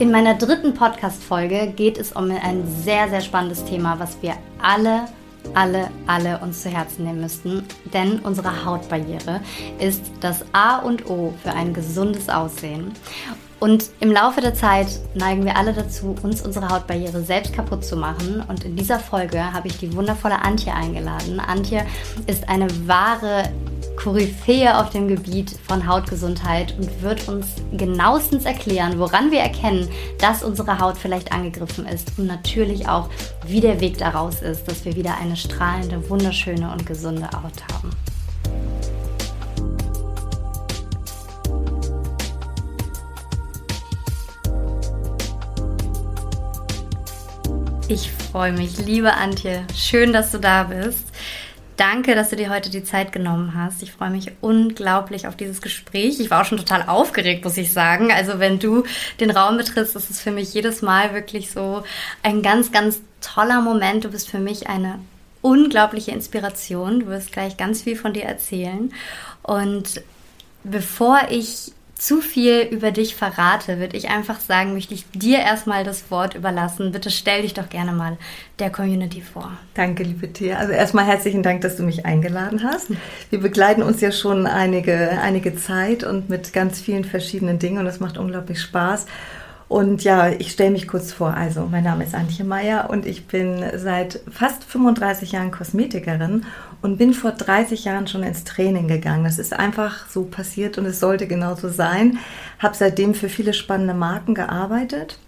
[0.00, 5.02] In meiner dritten Podcast-Folge geht es um ein sehr, sehr spannendes Thema, was wir alle
[5.54, 7.66] alle, alle uns zu Herzen nehmen müssten.
[7.92, 9.40] Denn unsere Hautbarriere
[9.78, 12.92] ist das A und O für ein gesundes Aussehen.
[13.58, 17.96] Und im Laufe der Zeit neigen wir alle dazu, uns unsere Hautbarriere selbst kaputt zu
[17.96, 18.42] machen.
[18.48, 21.40] Und in dieser Folge habe ich die wundervolle Antje eingeladen.
[21.40, 21.84] Antje
[22.26, 23.50] ist eine wahre
[24.02, 30.42] Koryphäe auf dem Gebiet von Hautgesundheit und wird uns genauestens erklären, woran wir erkennen, dass
[30.42, 33.10] unsere Haut vielleicht angegriffen ist und natürlich auch,
[33.46, 37.90] wie der Weg daraus ist, dass wir wieder eine strahlende, wunderschöne und gesunde Haut haben.
[47.86, 49.66] Ich freue mich, liebe Antje.
[49.76, 51.10] Schön, dass du da bist.
[51.80, 53.82] Danke, dass du dir heute die Zeit genommen hast.
[53.82, 56.20] Ich freue mich unglaublich auf dieses Gespräch.
[56.20, 58.12] Ich war auch schon total aufgeregt, muss ich sagen.
[58.12, 58.84] Also wenn du
[59.18, 61.82] den Raum betrittst, ist es für mich jedes Mal wirklich so
[62.22, 64.04] ein ganz, ganz toller Moment.
[64.04, 64.98] Du bist für mich eine
[65.40, 67.00] unglaubliche Inspiration.
[67.00, 68.92] Du wirst gleich ganz viel von dir erzählen.
[69.42, 70.02] Und
[70.64, 75.84] bevor ich zu viel über dich verrate, würde ich einfach sagen, möchte ich dir erstmal
[75.84, 76.92] das Wort überlassen.
[76.92, 78.16] Bitte stell dich doch gerne mal
[78.58, 79.52] der Community vor.
[79.74, 80.56] Danke, liebe Tia.
[80.56, 82.86] Also erstmal herzlichen Dank, dass du mich eingeladen hast.
[83.28, 87.84] Wir begleiten uns ja schon einige, einige Zeit und mit ganz vielen verschiedenen Dingen und
[87.84, 89.04] das macht unglaublich Spaß.
[89.68, 91.34] Und ja, ich stelle mich kurz vor.
[91.34, 96.44] Also, mein Name ist Antje Meyer und ich bin seit fast 35 Jahren Kosmetikerin
[96.82, 99.24] und bin vor 30 Jahren schon ins Training gegangen.
[99.24, 102.18] Das ist einfach so passiert und es sollte genauso sein.
[102.58, 105.18] Habe seitdem für viele spannende Marken gearbeitet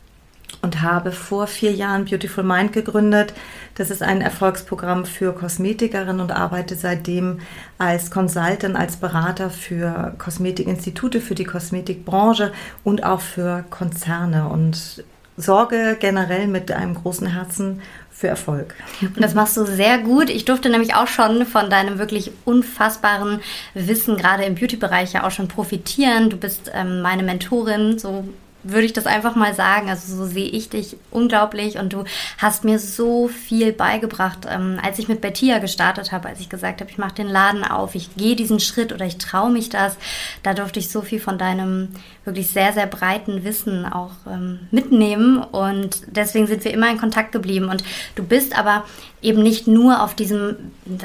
[0.61, 3.33] und habe vor vier Jahren Beautiful Mind gegründet.
[3.75, 7.41] Das ist ein Erfolgsprogramm für Kosmetikerinnen und arbeite seitdem
[7.79, 12.53] als Consultant, als Berater für Kosmetikinstitute, für die Kosmetikbranche
[12.85, 15.05] und auch für Konzerne und
[15.37, 18.75] sorge generell mit einem großen Herzen für Erfolg.
[19.01, 20.31] Und das machst du sehr gut.
[20.31, 23.41] Ich durfte nämlich auch schon von deinem wirklich unfassbaren
[23.75, 26.31] Wissen gerade im Beauty-Bereich ja auch schon profitieren.
[26.31, 28.25] Du bist ähm, meine Mentorin, so
[28.63, 29.89] würde ich das einfach mal sagen.
[29.89, 32.05] Also so sehe ich dich unglaublich und du
[32.39, 36.81] hast mir so viel beigebracht, ähm, als ich mit Bettia gestartet habe, als ich gesagt
[36.81, 39.97] habe, ich mache den Laden auf, ich gehe diesen Schritt oder ich traue mich das.
[40.43, 41.89] Da durfte ich so viel von deinem
[42.25, 47.33] wirklich sehr, sehr breiten Wissen auch ähm, mitnehmen und deswegen sind wir immer in Kontakt
[47.33, 47.69] geblieben.
[47.69, 47.83] Und
[48.15, 48.85] du bist aber
[49.23, 50.57] eben nicht nur auf diesem,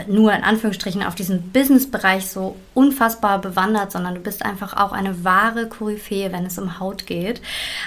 [0.08, 5.24] nur in Anführungsstrichen, auf diesem Business-Bereich so unfassbar bewandert, sondern du bist einfach auch eine
[5.24, 7.42] wahre Koryphäe, wenn es um Haut geht.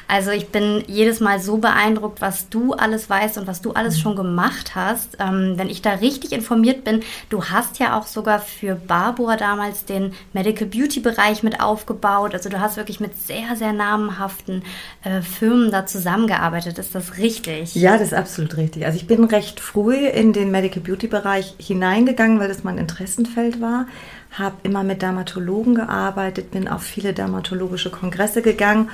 [0.09, 4.01] Also ich bin jedes Mal so beeindruckt, was du alles weißt und was du alles
[4.01, 5.17] schon gemacht hast.
[5.21, 9.85] Ähm, wenn ich da richtig informiert bin, du hast ja auch sogar für Barbour damals
[9.85, 12.35] den Medical Beauty Bereich mit aufgebaut.
[12.35, 14.65] Also du hast wirklich mit sehr, sehr namenhaften
[15.05, 16.79] äh, Firmen da zusammengearbeitet.
[16.81, 17.77] Ist das richtig?
[17.77, 18.87] Ja, das ist absolut richtig.
[18.87, 23.61] Also ich bin recht früh in den Medical Beauty Bereich hineingegangen, weil das mein Interessenfeld
[23.61, 23.87] war.
[24.33, 28.89] Habe immer mit Dermatologen gearbeitet, bin auf viele dermatologische Kongresse gegangen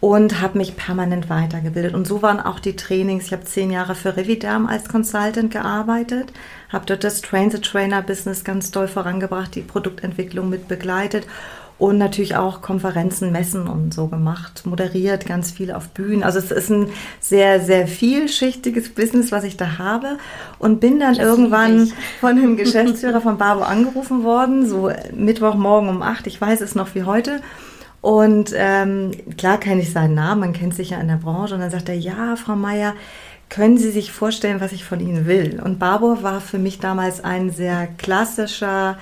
[0.00, 1.94] und habe mich permanent weitergebildet.
[1.94, 3.26] Und so waren auch die Trainings.
[3.26, 6.32] Ich habe zehn Jahre für Reviderm als Consultant gearbeitet,
[6.68, 11.26] habe dort das Train-the-Trainer-Business ganz doll vorangebracht, die Produktentwicklung mit begleitet
[11.78, 16.22] und natürlich auch Konferenzen, Messen und so gemacht, moderiert ganz viel auf Bühnen.
[16.22, 16.88] Also es ist ein
[17.20, 20.18] sehr, sehr vielschichtiges Business, was ich da habe
[20.58, 26.02] und bin dann das irgendwann von dem Geschäftsführer von Barbo angerufen worden, so Mittwochmorgen um
[26.02, 27.40] acht, ich weiß es noch wie heute
[28.04, 31.54] und ähm, klar kenne ich seinen Namen, man kennt sich ja in der Branche.
[31.54, 32.92] Und dann sagt er, ja, Frau Meier,
[33.48, 35.58] können Sie sich vorstellen, was ich von Ihnen will?
[35.64, 38.98] Und Barbour war für mich damals ein sehr klassischer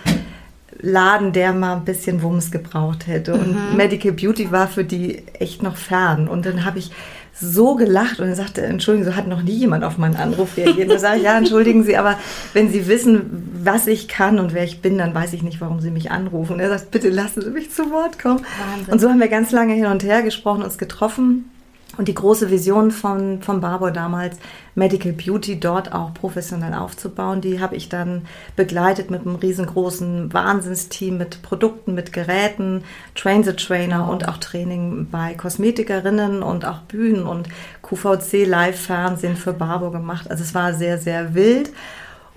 [0.81, 3.35] Laden, der mal ein bisschen Wumms gebraucht hätte.
[3.35, 3.77] Und mhm.
[3.77, 6.29] Medical Beauty war für die echt noch fern.
[6.29, 6.91] Und dann habe ich
[7.35, 10.91] so gelacht und er sagte, Entschuldigung, so hat noch nie jemand auf meinen Anruf reagiert.
[10.91, 12.19] Da sage ich, ja, entschuldigen Sie, aber
[12.53, 15.81] wenn Sie wissen, was ich kann und wer ich bin, dann weiß ich nicht, warum
[15.81, 16.55] Sie mich anrufen.
[16.55, 18.41] Und er sagt, bitte lassen Sie mich zu Wort kommen.
[18.41, 18.93] Wahnsinn.
[18.93, 21.51] Und so haben wir ganz lange hin und her gesprochen, uns getroffen.
[21.99, 24.39] Und die große Vision von, von Barbour damals,
[24.75, 31.19] Medical Beauty dort auch professionell aufzubauen, die habe ich dann begleitet mit einem riesengroßen Wahnsinnsteam,
[31.19, 32.85] mit Produkten, mit Geräten,
[33.15, 37.49] Train the Trainer und auch Training bei Kosmetikerinnen und auch Bühnen und
[37.83, 40.31] QVC Live-Fernsehen für Barbour gemacht.
[40.31, 41.73] Also es war sehr, sehr wild.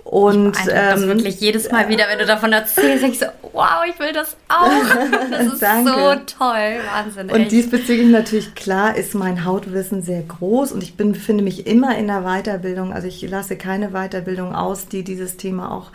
[0.08, 3.82] Und ich ähm, das wirklich jedes Mal wieder, wenn du davon erzählst, denkst du, wow,
[3.88, 4.70] ich will das auch.
[5.30, 7.28] Das ist so toll, Wahnsinn.
[7.28, 7.50] Und echt.
[7.50, 12.06] diesbezüglich natürlich klar ist mein Hautwissen sehr groß und ich bin, befinde mich immer in
[12.06, 12.92] der Weiterbildung.
[12.92, 15.90] Also ich lasse keine Weiterbildung aus, die dieses Thema auch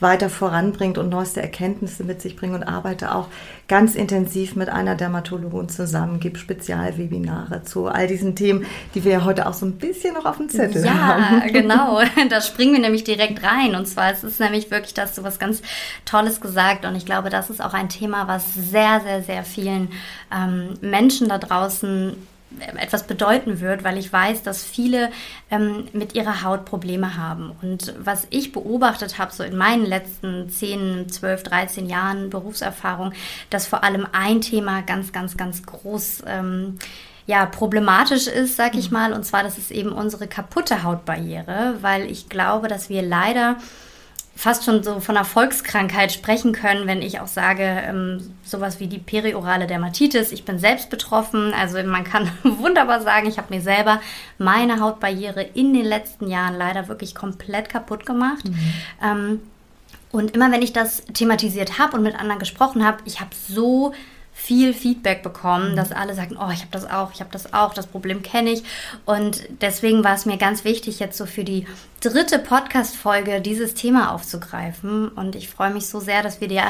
[0.00, 3.28] weiter voranbringt und neueste Erkenntnisse mit sich bringt und arbeite auch
[3.68, 9.24] ganz intensiv mit einer Dermatologin zusammen, gebe Spezialwebinare zu all diesen Themen, die wir ja
[9.24, 11.40] heute auch so ein bisschen noch auf dem Zettel ja, haben.
[11.40, 12.00] Ja, genau.
[12.28, 13.74] Da springen wir nämlich direkt rein.
[13.74, 15.62] Und zwar es ist nämlich wirklich, dass du was ganz
[16.04, 19.88] Tolles gesagt und ich glaube, das ist auch ein Thema, was sehr, sehr, sehr vielen
[20.32, 22.16] ähm, Menschen da draußen
[22.76, 25.10] etwas bedeuten wird, weil ich weiß, dass viele
[25.50, 27.52] ähm, mit ihrer Haut Probleme haben.
[27.62, 33.12] Und was ich beobachtet habe, so in meinen letzten 10, 12, 13 Jahren Berufserfahrung,
[33.50, 36.78] dass vor allem ein Thema ganz, ganz, ganz groß ähm,
[37.26, 38.96] ja, problematisch ist, sag ich mhm.
[38.96, 39.12] mal.
[39.12, 43.56] Und zwar, das ist eben unsere kaputte Hautbarriere, weil ich glaube, dass wir leider
[44.36, 48.86] fast schon so von einer Volkskrankheit sprechen können, wenn ich auch sage, ähm, sowas wie
[48.86, 50.30] die periorale Dermatitis.
[50.30, 54.00] Ich bin selbst betroffen, also man kann wunderbar sagen, ich habe mir selber
[54.36, 58.46] meine Hautbarriere in den letzten Jahren leider wirklich komplett kaputt gemacht.
[58.46, 58.72] Mhm.
[59.02, 59.40] Ähm,
[60.12, 63.92] und immer wenn ich das thematisiert habe und mit anderen gesprochen habe, ich habe so
[64.38, 65.76] viel Feedback bekommen, mhm.
[65.76, 68.50] dass alle sagen, oh, ich habe das auch, ich habe das auch, das Problem kenne
[68.50, 68.62] ich.
[69.06, 71.66] Und deswegen war es mir ganz wichtig, jetzt so für die
[72.00, 75.08] dritte Podcast-Folge dieses Thema aufzugreifen.
[75.08, 76.62] Und ich freue mich so sehr, dass wir dir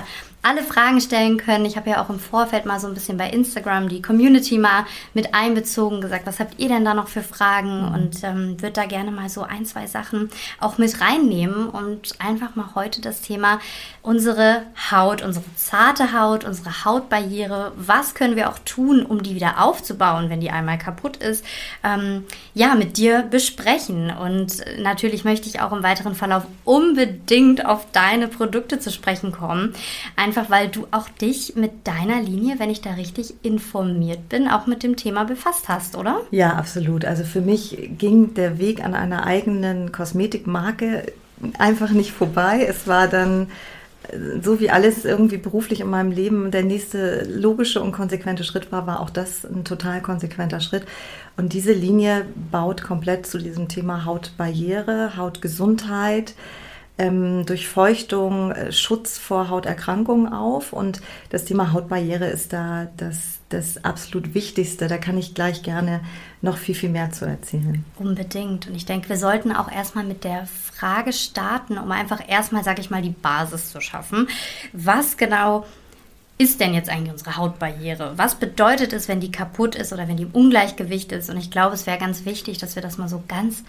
[0.42, 1.64] alle Fragen stellen können.
[1.64, 4.86] Ich habe ja auch im Vorfeld mal so ein bisschen bei Instagram die Community mal
[5.12, 7.88] mit einbezogen, gesagt, was habt ihr denn da noch für Fragen?
[7.88, 7.94] Mhm.
[7.94, 10.30] Und ähm, würde da gerne mal so ein, zwei Sachen
[10.60, 13.58] auch mit reinnehmen und einfach mal heute das Thema
[14.02, 14.62] unsere
[14.92, 20.30] Haut, unsere zarte Haut, unsere Hautbarriere, was können wir auch tun, um die wieder aufzubauen,
[20.30, 21.44] wenn die einmal kaputt ist,
[21.84, 22.24] ähm,
[22.54, 24.10] ja, mit dir besprechen.
[24.10, 29.74] Und natürlich möchte ich auch im weiteren Verlauf unbedingt auf deine Produkte zu sprechen kommen.
[30.16, 34.66] Einfach weil du auch dich mit deiner Linie, wenn ich da richtig informiert bin, auch
[34.66, 36.20] mit dem Thema befasst hast, oder?
[36.30, 37.04] Ja, absolut.
[37.04, 41.12] Also für mich ging der Weg an einer eigenen Kosmetikmarke
[41.58, 42.66] einfach nicht vorbei.
[42.68, 43.48] Es war dann
[44.42, 48.86] so wie alles irgendwie beruflich in meinem Leben der nächste logische und konsequente Schritt war,
[48.86, 50.84] war auch das ein total konsequenter Schritt.
[51.36, 56.34] Und diese Linie baut komplett zu diesem Thema Hautbarriere, Hautgesundheit,
[56.98, 60.72] ähm, Durchfeuchtung, äh, Schutz vor Hauterkrankungen auf.
[60.72, 61.00] Und
[61.30, 64.88] das Thema Hautbarriere ist da das, das absolut Wichtigste.
[64.88, 66.00] Da kann ich gleich gerne
[66.40, 67.84] noch viel, viel mehr zu erzählen.
[67.98, 68.68] Unbedingt.
[68.68, 72.80] Und ich denke, wir sollten auch erstmal mit der Frage starten, um einfach erstmal, sage
[72.80, 74.28] ich mal, die Basis zu schaffen.
[74.72, 75.66] Was genau
[76.38, 78.12] ist denn jetzt eigentlich unsere Hautbarriere?
[78.16, 81.30] Was bedeutet es, wenn die kaputt ist oder wenn die im Ungleichgewicht ist?
[81.30, 83.64] Und ich glaube, es wäre ganz wichtig, dass wir das mal so ganz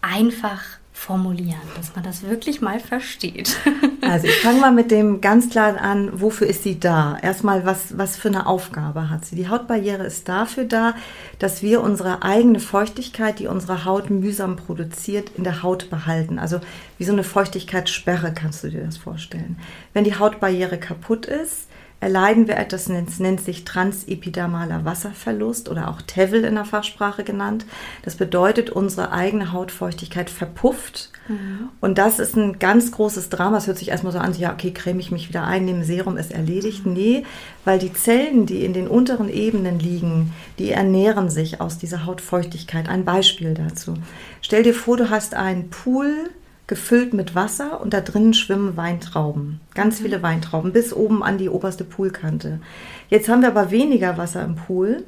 [0.00, 0.62] einfach
[0.92, 3.56] formulieren, dass man das wirklich mal versteht.
[4.04, 7.16] Also ich fange mal mit dem ganz klar an, wofür ist sie da?
[7.22, 9.36] Erstmal, was, was für eine Aufgabe hat sie?
[9.36, 10.96] Die Hautbarriere ist dafür da,
[11.38, 16.40] dass wir unsere eigene Feuchtigkeit, die unsere Haut mühsam produziert, in der Haut behalten.
[16.40, 16.60] Also
[16.98, 19.56] wie so eine Feuchtigkeitssperre kannst du dir das vorstellen.
[19.94, 21.68] Wenn die Hautbarriere kaputt ist,
[22.02, 27.64] erleiden wir etwas, das nennt sich transepidermaler Wasserverlust oder auch TEVL in der Fachsprache genannt.
[28.02, 31.10] Das bedeutet, unsere eigene Hautfeuchtigkeit verpufft.
[31.28, 31.68] Mhm.
[31.80, 33.58] Und das ist ein ganz großes Drama.
[33.58, 36.16] Es hört sich erstmal so an, ja, okay, creme ich mich wieder ein, nehme Serum,
[36.16, 36.86] ist erledigt.
[36.86, 36.92] Mhm.
[36.92, 37.22] Nee,
[37.64, 42.88] weil die Zellen, die in den unteren Ebenen liegen, die ernähren sich aus dieser Hautfeuchtigkeit.
[42.88, 43.94] Ein Beispiel dazu.
[44.40, 46.30] Stell dir vor, du hast einen Pool
[46.66, 49.60] gefüllt mit Wasser und da drinnen schwimmen Weintrauben.
[49.74, 50.04] Ganz mhm.
[50.04, 52.60] viele Weintrauben bis oben an die oberste Poolkante.
[53.08, 55.04] Jetzt haben wir aber weniger Wasser im Pool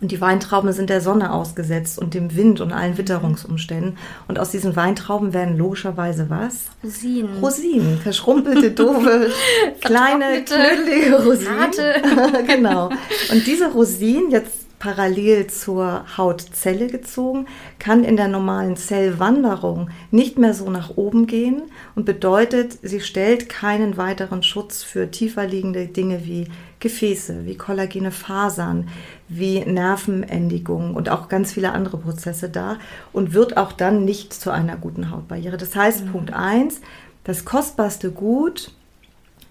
[0.00, 3.96] und die Weintrauben sind der Sonne ausgesetzt und dem Wind und allen Witterungsumständen.
[4.28, 6.66] Und aus diesen Weintrauben werden logischerweise was?
[6.84, 7.38] Rosinen.
[7.40, 7.98] Rosinen.
[7.98, 9.30] Verschrumpelte, doofe,
[9.80, 12.46] kleine, knödelige Rosinen.
[12.46, 12.90] genau.
[13.32, 17.46] Und diese Rosinen, jetzt parallel zur Hautzelle gezogen,
[17.78, 21.62] kann in der normalen Zellwanderung nicht mehr so nach oben gehen
[21.94, 26.48] und bedeutet, sie stellt keinen weiteren Schutz für tiefer liegende Dinge wie
[26.80, 28.88] Gefäße, wie kollagene Fasern,
[29.28, 32.78] wie Nervenendigungen und auch ganz viele andere Prozesse dar
[33.12, 35.56] und wird auch dann nicht zu einer guten Hautbarriere.
[35.56, 36.12] Das heißt, mhm.
[36.12, 36.80] Punkt 1,
[37.24, 38.72] das kostbarste Gut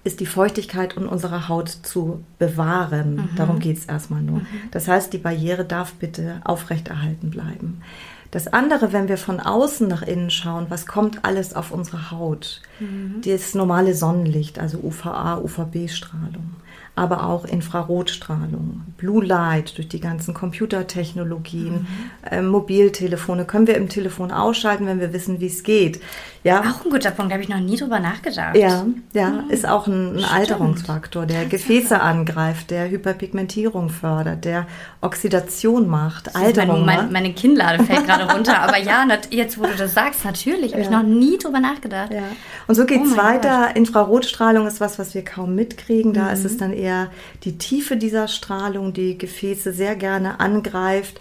[0.06, 3.16] ist die Feuchtigkeit in unserer Haut zu bewahren.
[3.16, 3.30] Mhm.
[3.36, 4.40] Darum geht es erstmal nur.
[4.40, 4.48] Mhm.
[4.72, 7.82] Das heißt, die Barriere darf bitte aufrechterhalten bleiben.
[8.30, 12.62] Das andere, wenn wir von außen nach innen schauen, was kommt alles auf unsere Haut?
[12.80, 13.22] Mhm.
[13.26, 16.56] Das normale Sonnenlicht, also UVA, UVB-Strahlung
[16.96, 21.88] aber auch Infrarotstrahlung, Blue Light durch die ganzen Computertechnologien, mhm.
[22.32, 26.02] äh, Mobiltelefone können wir im Telefon ausschalten, wenn wir wissen, wie es geht.
[26.44, 26.62] Ja.
[26.62, 28.56] Auch ein guter Punkt, da habe ich noch nie drüber nachgedacht.
[28.56, 29.50] Ja, ja, mhm.
[29.50, 34.68] ist auch ein, ein Alterungsfaktor, der Gefäße angreift, der Hyperpigmentierung fördert, der
[35.02, 39.76] Oxidation macht, Alterung mein, mein, Meine Kinnlade fällt gerade runter, aber ja, jetzt wo du
[39.76, 40.88] das sagst, natürlich, habe ja.
[40.88, 42.14] ich noch nie drüber nachgedacht.
[42.14, 42.24] Ja.
[42.68, 43.66] Und so geht es oh weiter.
[43.68, 43.78] Gott.
[43.78, 46.14] Infrarotstrahlung ist was, was wir kaum mitkriegen.
[46.14, 46.34] Da mhm.
[46.34, 47.12] ist es dann eher eher
[47.44, 51.20] die Tiefe dieser Strahlung, die Gefäße sehr gerne angreift.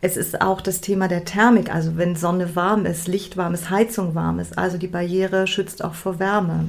[0.00, 3.70] Es ist auch das Thema der Thermik, also wenn Sonne warm ist, Licht warm ist,
[3.70, 4.58] Heizung warm ist.
[4.58, 6.66] Also die Barriere schützt auch vor Wärme.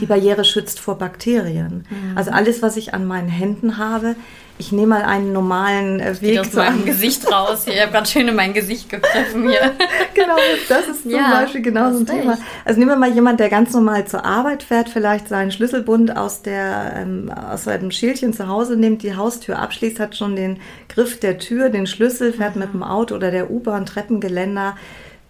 [0.00, 1.86] Die Barriere schützt vor Bakterien.
[1.88, 2.16] Mhm.
[2.18, 4.16] Also alles, was ich an meinen Händen habe,
[4.58, 6.40] ich nehme mal einen normalen äh, Weg.
[6.40, 7.64] aus meinem Gesicht raus.
[7.64, 7.74] Hier.
[7.74, 9.72] Ich habe gerade schön in mein Gesicht gegriffen hier.
[10.14, 10.36] genau,
[10.68, 12.34] das ist zum ja, Beispiel genau so ein Thema.
[12.34, 12.40] Ich.
[12.64, 16.42] Also nehmen wir mal jemand, der ganz normal zur Arbeit fährt, vielleicht seinen Schlüsselbund aus,
[16.42, 21.20] der, ähm, aus seinem Schildchen zu Hause nimmt, die Haustür abschließt, hat schon den Griff
[21.20, 22.62] der Tür, den Schlüssel, fährt mhm.
[22.62, 24.76] mit dem Auto oder der U-Bahn, Treppengeländer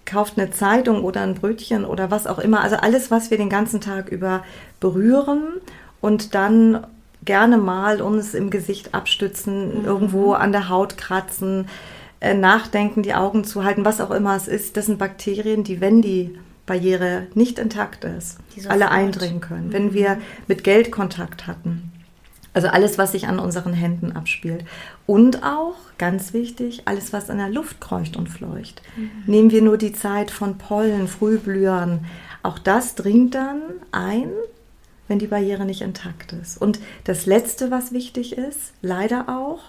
[0.06, 2.62] kauft eine Zeitung oder ein Brötchen oder was auch immer.
[2.62, 4.42] Also alles, was wir den ganzen Tag über
[4.80, 5.42] berühren
[6.00, 6.86] und dann
[7.24, 9.84] gerne mal uns im Gesicht abstützen, mhm.
[9.84, 11.68] irgendwo an der Haut kratzen,
[12.20, 14.76] äh, nachdenken, die Augen zuhalten, was auch immer es ist.
[14.76, 19.68] Das sind Bakterien, die, wenn die Barriere nicht intakt ist, alle eindringen können.
[19.68, 19.72] Mhm.
[19.72, 21.92] Wenn wir mit Geld Kontakt hatten,
[22.54, 24.64] also alles, was sich an unseren Händen abspielt.
[25.06, 28.82] Und auch, ganz wichtig, alles, was in der Luft kreucht und fleucht.
[28.96, 29.10] Mhm.
[29.26, 32.04] Nehmen wir nur die Zeit von Pollen, Frühblühern.
[32.42, 34.30] Auch das dringt dann ein,
[35.08, 36.60] wenn die Barriere nicht intakt ist.
[36.60, 39.60] Und das Letzte, was wichtig ist, leider auch,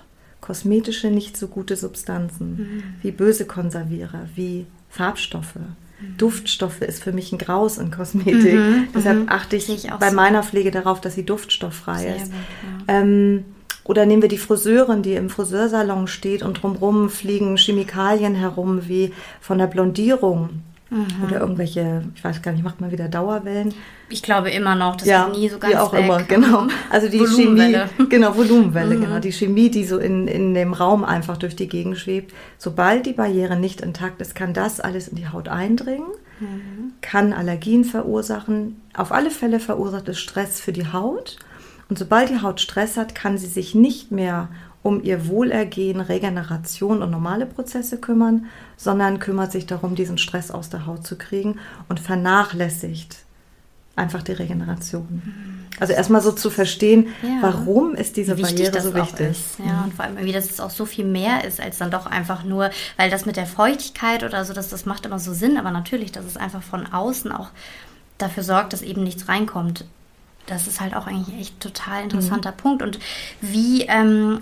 [0.42, 2.84] kosmetische, nicht so gute Substanzen, mhm.
[3.02, 5.56] wie böse Konservierer, wie Farbstoffe.
[5.56, 6.18] Mhm.
[6.18, 8.54] Duftstoffe ist für mich ein Graus in Kosmetik.
[8.54, 9.30] Mhm, Deshalb mhm.
[9.30, 10.16] achte ich, ich bei so.
[10.16, 12.26] meiner Pflege darauf, dass sie duftstofffrei Sehr ist.
[12.26, 12.34] Gut,
[12.88, 13.00] ja.
[13.02, 13.46] ähm,
[13.84, 19.14] oder nehmen wir die Friseurin, die im Friseursalon steht und drumherum fliegen Chemikalien herum, wie
[19.42, 20.62] von der Blondierung.
[20.90, 21.24] Mhm.
[21.26, 23.74] Oder irgendwelche, ich weiß gar nicht, macht man wieder Dauerwellen?
[24.12, 26.04] Ich glaube immer noch, das ja, ist nie so ganz wie auch weg.
[26.04, 26.68] immer, genau.
[26.90, 27.78] Also die Chemie,
[28.10, 29.02] genau, Volumenwelle, mhm.
[29.02, 29.20] genau.
[29.20, 32.34] Die Chemie, die so in, in dem Raum einfach durch die Gegend schwebt.
[32.58, 36.08] Sobald die Barriere nicht intakt ist, kann das alles in die Haut eindringen,
[36.40, 36.94] mhm.
[37.02, 38.82] kann Allergien verursachen.
[38.96, 41.38] Auf alle Fälle verursacht es Stress für die Haut.
[41.88, 44.50] Und sobald die Haut Stress hat, kann sie sich nicht mehr
[44.82, 48.46] um ihr Wohlergehen, Regeneration und normale Prozesse kümmern,
[48.78, 53.26] sondern kümmert sich darum, diesen Stress aus der Haut zu kriegen und vernachlässigt
[54.00, 55.66] einfach die Regeneration.
[55.80, 57.38] Also erstmal so zu verstehen, ja.
[57.42, 59.30] warum ist diese wie Barriere wichtig so wichtig.
[59.30, 59.60] Ist.
[59.60, 62.44] Ja, und vor allem, wie das auch so viel mehr ist, als dann doch einfach
[62.44, 65.72] nur, weil das mit der Feuchtigkeit oder so, das, das macht immer so Sinn, aber
[65.72, 67.50] natürlich, dass es einfach von außen auch
[68.18, 69.86] dafür sorgt, dass eben nichts reinkommt.
[70.48, 72.58] Das ist halt auch eigentlich echt total interessanter mhm.
[72.58, 72.82] Punkt.
[72.82, 73.00] Und
[73.40, 74.40] wie ähm,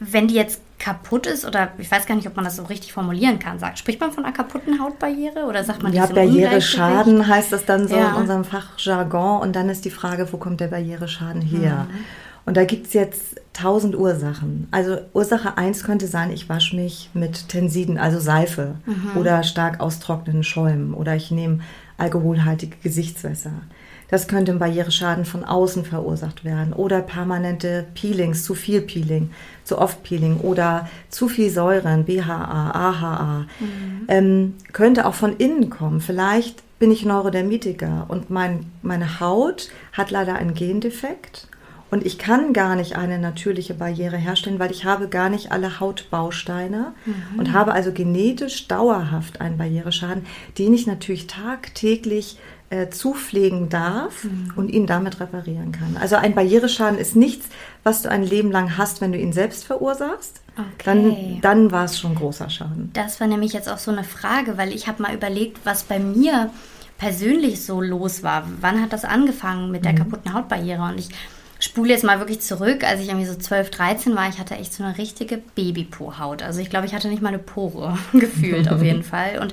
[0.00, 2.92] wenn die jetzt kaputt ist oder ich weiß gar nicht, ob man das so richtig
[2.92, 3.58] formulieren kann.
[3.58, 7.88] Sagt, spricht man von einer kaputten Hautbarriere oder sagt man Ja, Barriereschaden heißt das dann
[7.88, 8.10] so ja.
[8.10, 11.86] in unserem Fachjargon und dann ist die Frage, wo kommt der Barriereschaden her?
[11.90, 12.04] Mhm.
[12.44, 14.68] Und da gibt es jetzt tausend Ursachen.
[14.70, 19.16] Also Ursache 1 könnte sein, ich wasche mich mit Tensiden, also Seife mhm.
[19.16, 21.60] oder stark austrocknenden Schäumen oder ich nehme
[21.98, 23.52] alkoholhaltige Gesichtswässer.
[24.08, 29.30] Das könnte ein Barriereschaden von außen verursacht werden oder permanente Peelings, zu viel Peeling,
[29.64, 33.46] zu oft Peeling oder zu viel Säuren, BHA, AHA.
[33.58, 34.04] Mhm.
[34.08, 36.00] Ähm, könnte auch von innen kommen.
[36.00, 41.48] Vielleicht bin ich Neurodermitiker und mein, meine Haut hat leider einen Gendefekt
[41.90, 45.78] und ich kann gar nicht eine natürliche Barriere herstellen, weil ich habe gar nicht alle
[45.78, 47.38] Hautbausteine mhm.
[47.38, 50.26] und habe also genetisch dauerhaft einen Barriereschaden,
[50.58, 52.38] den ich natürlich tagtäglich
[52.70, 54.52] äh, zupflegen darf mhm.
[54.56, 55.96] und ihn damit reparieren kann.
[56.00, 57.48] Also ein Barriereschaden ist nichts,
[57.84, 60.40] was du ein Leben lang hast, wenn du ihn selbst verursachst.
[60.56, 60.66] Okay.
[60.84, 62.90] Dann, dann war es schon großer Schaden.
[62.94, 65.98] Das war nämlich jetzt auch so eine Frage, weil ich habe mal überlegt, was bei
[65.98, 66.50] mir
[66.98, 68.48] persönlich so los war.
[68.60, 69.98] Wann hat das angefangen mit der mhm.
[69.98, 70.82] kaputten Hautbarriere?
[70.82, 71.10] Und ich
[71.60, 74.72] spule jetzt mal wirklich zurück, als ich irgendwie so 12, 13 war, ich hatte echt
[74.72, 76.42] so eine richtige Babypo-Haut.
[76.42, 79.38] Also ich glaube, ich hatte nicht mal eine Pore gefühlt auf jeden Fall.
[79.40, 79.52] Und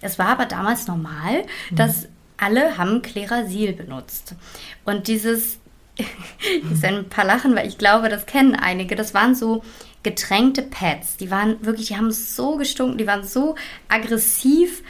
[0.00, 1.76] es war aber damals normal, mhm.
[1.76, 2.08] dass
[2.40, 4.34] alle haben Klerasil benutzt.
[4.84, 5.58] Und dieses,
[6.72, 9.62] ist ein paar Lachen, weil ich glaube, das kennen einige, das waren so
[10.02, 11.18] getränkte Pads.
[11.18, 13.54] Die waren wirklich, die haben so gestunken, die waren so
[13.88, 14.82] aggressiv,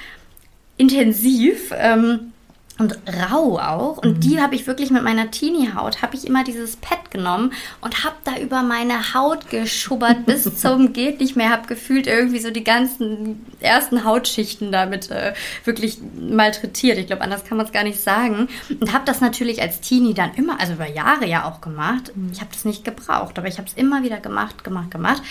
[0.76, 1.72] intensiv.
[1.76, 2.32] Ähm,
[2.80, 3.98] und rau auch.
[3.98, 4.20] Und mhm.
[4.20, 8.16] die habe ich wirklich mit meiner Teenie-Haut, habe ich immer dieses Pad genommen und habe
[8.24, 11.50] da über meine Haut geschubbert bis zum geht nicht mehr.
[11.50, 15.34] Habe gefühlt irgendwie so die ganzen ersten Hautschichten damit äh,
[15.64, 16.96] wirklich malträtiert.
[16.96, 18.48] Ich glaube, anders kann man es gar nicht sagen.
[18.80, 22.12] Und habe das natürlich als Teenie dann immer, also über Jahre ja auch gemacht.
[22.14, 22.30] Mhm.
[22.32, 25.22] Ich habe das nicht gebraucht, aber ich habe es immer wieder gemacht, gemacht, gemacht.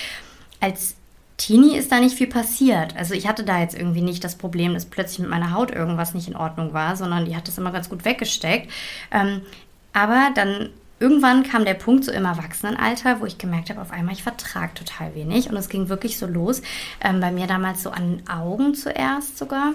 [0.62, 0.96] Als
[1.40, 2.96] Teenie ist da nicht viel passiert.
[2.98, 6.14] Also ich hatte da jetzt irgendwie nicht das Problem, dass plötzlich mit meiner Haut irgendwas
[6.14, 8.70] nicht in Ordnung war, sondern die hat das immer ganz gut weggesteckt.
[9.10, 9.42] Ähm,
[9.94, 10.70] aber dann
[11.00, 14.74] irgendwann kam der Punkt so im Erwachsenenalter, wo ich gemerkt habe, auf einmal ich vertrage
[14.74, 15.50] total wenig.
[15.50, 16.62] Und es ging wirklich so los.
[17.02, 19.74] Ähm, bei mir damals so an Augen zuerst sogar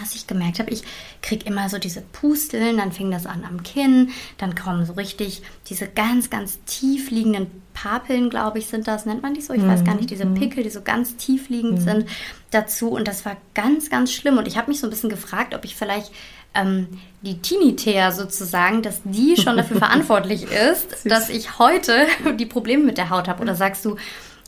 [0.00, 0.82] dass ich gemerkt habe, ich
[1.22, 5.42] kriege immer so diese Pusteln, dann fing das an am Kinn, dann kommen so richtig
[5.68, 9.52] diese ganz, ganz tief liegenden Papeln, glaube ich, sind das, nennt man die so?
[9.52, 9.68] Ich mhm.
[9.68, 10.34] weiß gar nicht, diese mhm.
[10.34, 11.84] Pickel, die so ganz tief liegend mhm.
[11.84, 12.08] sind,
[12.50, 12.88] dazu.
[12.90, 14.38] Und das war ganz, ganz schlimm.
[14.38, 16.10] Und ich habe mich so ein bisschen gefragt, ob ich vielleicht
[16.54, 16.88] ähm,
[17.20, 22.06] die Teenie-Thea sozusagen, dass die schon dafür verantwortlich ist, dass ich heute
[22.38, 23.42] die Probleme mit der Haut habe.
[23.42, 23.96] Oder sagst du,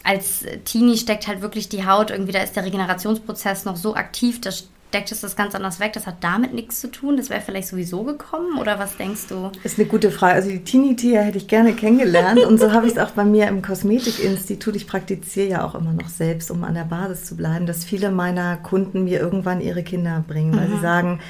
[0.05, 4.41] als Teenie steckt halt wirklich die Haut, irgendwie da ist der Regenerationsprozess noch so aktiv,
[4.41, 5.93] dass deckt es das ganz anders weg.
[5.93, 7.17] Das hat damit nichts zu tun.
[7.17, 9.51] Das wäre vielleicht sowieso gekommen oder was denkst du?
[9.65, 10.35] Ist eine gute Frage.
[10.35, 13.49] Also die Teenie-Tier hätte ich gerne kennengelernt und so habe ich es auch bei mir
[13.49, 14.77] im Kosmetikinstitut.
[14.77, 18.11] Ich praktiziere ja auch immer noch selbst, um an der Basis zu bleiben, dass viele
[18.11, 20.75] meiner Kunden mir irgendwann ihre Kinder bringen, weil mhm.
[20.77, 21.21] sie sagen,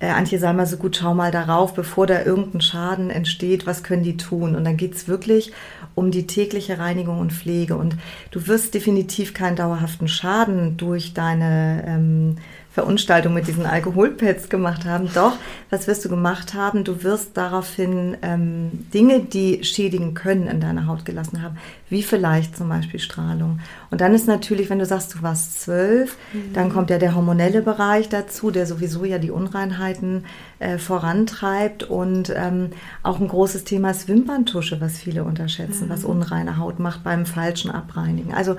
[0.00, 3.82] äh, Antje, sei mal so gut, schau mal darauf, bevor da irgendein Schaden entsteht, was
[3.82, 4.54] können die tun?
[4.54, 5.52] Und dann geht es wirklich
[5.94, 7.76] um die tägliche Reinigung und Pflege.
[7.76, 7.96] Und
[8.30, 12.36] du wirst definitiv keinen dauerhaften Schaden durch deine ähm,
[12.78, 15.10] Verunstaltung mit diesen Alkoholpads gemacht haben.
[15.12, 15.32] Doch,
[15.68, 16.84] was wirst du gemacht haben?
[16.84, 21.56] Du wirst daraufhin ähm, Dinge, die schädigen können, in deiner Haut gelassen haben,
[21.90, 23.58] wie vielleicht zum Beispiel Strahlung.
[23.90, 26.52] Und dann ist natürlich, wenn du sagst, du warst zwölf, mhm.
[26.52, 30.24] dann kommt ja der hormonelle Bereich dazu, der sowieso ja die Unreinheiten
[30.60, 32.70] äh, vorantreibt und ähm,
[33.02, 35.90] auch ein großes Thema ist Wimperntusche, was viele unterschätzen, mhm.
[35.90, 38.34] was unreine Haut macht beim falschen Abreinigen.
[38.34, 38.54] Also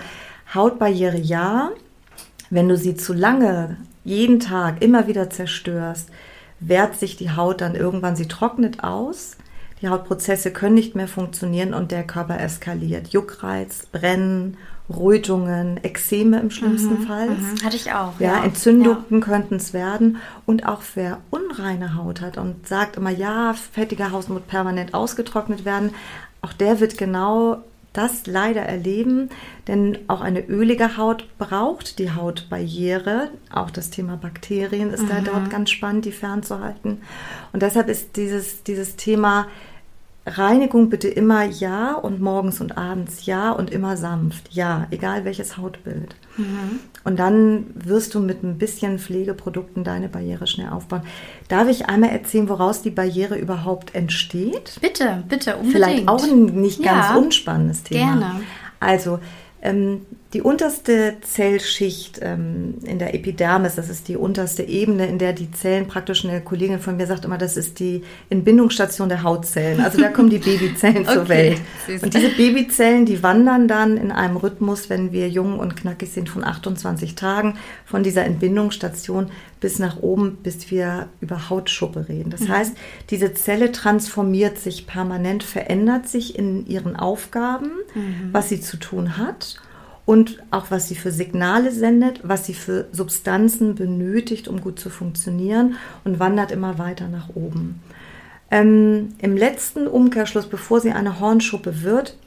[0.53, 1.69] Hautbarriere ja,
[2.49, 6.09] wenn du sie zu lange jeden Tag immer wieder zerstörst,
[6.59, 9.37] wehrt sich die Haut dann irgendwann, sie trocknet aus,
[9.81, 13.09] die Hautprozesse können nicht mehr funktionieren und der Körper eskaliert.
[13.09, 14.57] Juckreiz, Brennen,
[14.89, 17.29] Rötungen, Ekzeme im schlimmsten mhm, Fall.
[17.29, 18.19] Mhm, hatte ich auch.
[18.19, 18.43] Ja, ja.
[18.43, 19.19] Entzündungen ja.
[19.19, 20.17] könnten es werden.
[20.45, 25.63] Und auch wer unreine Haut hat und sagt immer, ja, fettiger Haut muss permanent ausgetrocknet
[25.63, 25.91] werden,
[26.41, 29.29] auch der wird genau das leider erleben,
[29.67, 33.29] denn auch eine ölige Haut braucht die Hautbarriere.
[33.51, 35.09] Auch das Thema Bakterien ist mhm.
[35.09, 37.01] da dort ganz spannend, die fernzuhalten.
[37.51, 39.47] Und deshalb ist dieses, dieses Thema
[40.37, 44.53] Reinigung bitte immer ja und morgens und abends ja und immer sanft.
[44.53, 46.15] Ja, egal welches Hautbild.
[46.37, 46.79] Mhm.
[47.03, 51.01] Und dann wirst du mit ein bisschen Pflegeprodukten deine Barriere schnell aufbauen.
[51.47, 54.77] Darf ich einmal erzählen, woraus die Barriere überhaupt entsteht?
[54.81, 55.73] Bitte, bitte, unbedingt.
[55.73, 58.19] Vielleicht auch ein nicht ganz ja, unspannendes Thema.
[58.19, 58.41] Gerne.
[58.79, 59.19] Also,
[59.61, 65.33] ähm, die unterste Zellschicht ähm, in der Epidermis, das ist die unterste Ebene, in der
[65.33, 69.81] die Zellen praktisch, eine Kollegin von mir sagt immer, das ist die Entbindungsstation der Hautzellen.
[69.81, 71.61] Also da kommen die Babyzellen okay, zur Welt.
[71.87, 72.03] Süß.
[72.03, 76.29] Und diese Babyzellen, die wandern dann in einem Rhythmus, wenn wir jung und knackig sind,
[76.29, 82.29] von 28 Tagen von dieser Entbindungsstation bis nach oben, bis wir über Hautschuppe reden.
[82.29, 82.49] Das mhm.
[82.49, 82.77] heißt,
[83.09, 88.29] diese Zelle transformiert sich permanent, verändert sich in ihren Aufgaben, mhm.
[88.31, 89.59] was sie zu tun hat
[90.09, 94.89] und auch was sie für Signale sendet, was sie für Substanzen benötigt, um gut zu
[94.89, 97.83] funktionieren und wandert immer weiter nach oben.
[98.49, 102.17] Ähm, Im letzten Umkehrschluss, bevor sie eine Hornschuppe wird,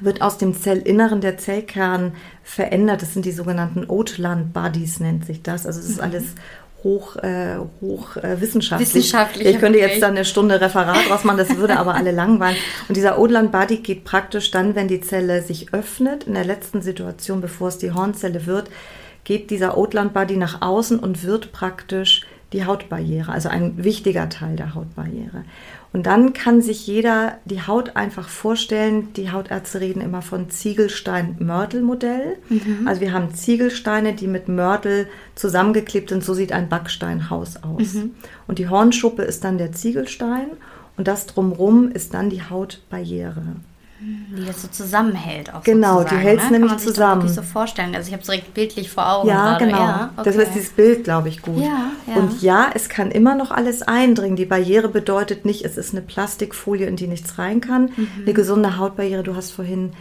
[0.00, 3.00] wird aus dem Zellinneren der Zellkern verändert.
[3.00, 5.66] Das sind die sogenannten Oatland Bodies, nennt sich das.
[5.66, 6.02] Also es ist mhm.
[6.02, 6.24] alles
[6.82, 8.94] hoch, äh, hoch äh, wissenschaftlich.
[8.94, 9.48] wissenschaftlich.
[9.48, 12.56] Ich könnte jetzt dann eine Stunde Referat draus machen, das würde aber alle langweilen.
[12.88, 16.82] Und dieser Odland Body geht praktisch dann, wenn die Zelle sich öffnet, in der letzten
[16.82, 18.70] Situation, bevor es die Hornzelle wird,
[19.24, 24.56] geht dieser Odland Body nach außen und wird praktisch die Hautbarriere, also ein wichtiger Teil
[24.56, 25.44] der Hautbarriere.
[25.92, 29.12] Und dann kann sich jeder die Haut einfach vorstellen.
[29.14, 32.36] Die Hautärzte reden immer von Ziegelstein-Mörtel-Modell.
[32.48, 32.86] Mhm.
[32.86, 36.22] Also wir haben Ziegelsteine, die mit Mörtel zusammengeklebt sind.
[36.22, 37.94] So sieht ein Backsteinhaus aus.
[37.94, 38.14] Mhm.
[38.46, 40.46] Und die Hornschuppe ist dann der Ziegelstein
[40.96, 43.56] und das drumrum ist dann die Hautbarriere.
[44.02, 45.52] Die das so zusammenhält.
[45.52, 46.52] Auch genau, die hält es ne?
[46.52, 47.22] nämlich Kann man zusammen.
[47.28, 47.94] Sich so vorstellen.
[47.94, 49.28] Also ich habe es direkt bildlich vor Augen.
[49.28, 49.66] Ja, gerade.
[49.66, 49.78] genau.
[49.78, 50.24] Ja, okay.
[50.24, 51.58] Das ist dieses Bild, glaube ich, gut.
[51.58, 52.14] Ja, ja.
[52.14, 54.36] Und ja, es kann immer noch alles eindringen.
[54.36, 57.90] Die Barriere bedeutet nicht, es ist eine Plastikfolie, in die nichts rein kann.
[57.96, 58.08] Mhm.
[58.22, 59.92] Eine gesunde Hautbarriere, du hast vorhin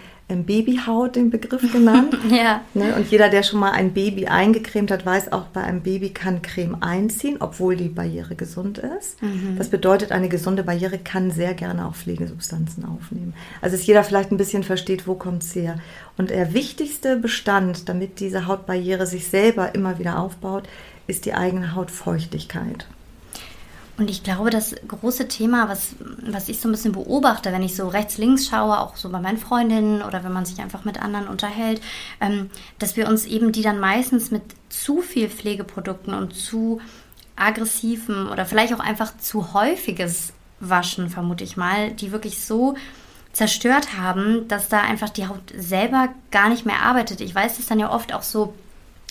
[0.46, 2.16] Babyhaut den Begriff genannt.
[2.30, 2.62] ja.
[2.74, 2.96] Ne?
[2.96, 6.42] Und jeder, der schon mal ein Baby eingecremt hat, weiß auch, bei einem Baby kann
[6.42, 9.22] Creme einziehen, obwohl die Barriere gesund ist.
[9.22, 9.56] Mhm.
[9.58, 13.34] Das bedeutet, eine gesunde Barriere kann sehr gerne auch Pflegesubstanzen aufnehmen.
[13.62, 15.80] Also dass jeder vielleicht ein bisschen versteht, wo kommt es her.
[16.18, 20.68] Und der wichtigste Bestand, damit diese Hautbarriere sich selber immer wieder aufbaut,
[21.08, 22.86] ist die eigene Hautfeuchtigkeit.
[24.00, 25.90] Und ich glaube, das große Thema, was,
[26.22, 29.20] was ich so ein bisschen beobachte, wenn ich so rechts, links schaue, auch so bei
[29.20, 31.82] meinen Freundinnen oder wenn man sich einfach mit anderen unterhält,
[32.22, 36.80] ähm, dass wir uns eben die dann meistens mit zu viel Pflegeprodukten und zu
[37.36, 40.32] aggressiven oder vielleicht auch einfach zu häufiges
[40.62, 42.76] Waschen, vermute ich mal, die wirklich so
[43.34, 47.20] zerstört haben, dass da einfach die Haut selber gar nicht mehr arbeitet.
[47.20, 48.54] Ich weiß es dann ja oft auch so,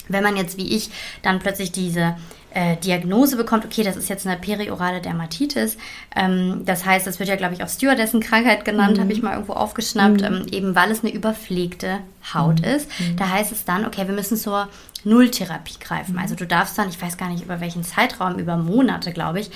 [0.09, 2.17] wenn man jetzt wie ich dann plötzlich diese
[2.55, 5.77] äh, Diagnose bekommt, okay, das ist jetzt eine periorale Dermatitis.
[6.17, 9.03] Ähm, das heißt, das wird ja, glaube ich, auch Stewardessen-Krankheit genannt, Mhm.
[9.03, 11.99] habe ich mal irgendwo aufgeschnappt, ähm, eben weil es eine überpflegte
[12.33, 12.89] Haut ist.
[13.17, 14.69] Da heißt es dann, okay, wir müssen zur
[15.05, 16.19] Nulltherapie greifen.
[16.19, 19.51] Also du darfst dann, ich weiß gar nicht über welchen Zeitraum, über Monate, glaube ich,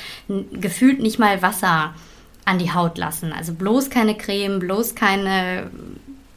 [0.53, 1.95] gefühlt nicht mal Wasser
[2.45, 3.33] an die Haut lassen.
[3.33, 5.71] Also bloß keine Creme, bloß keine,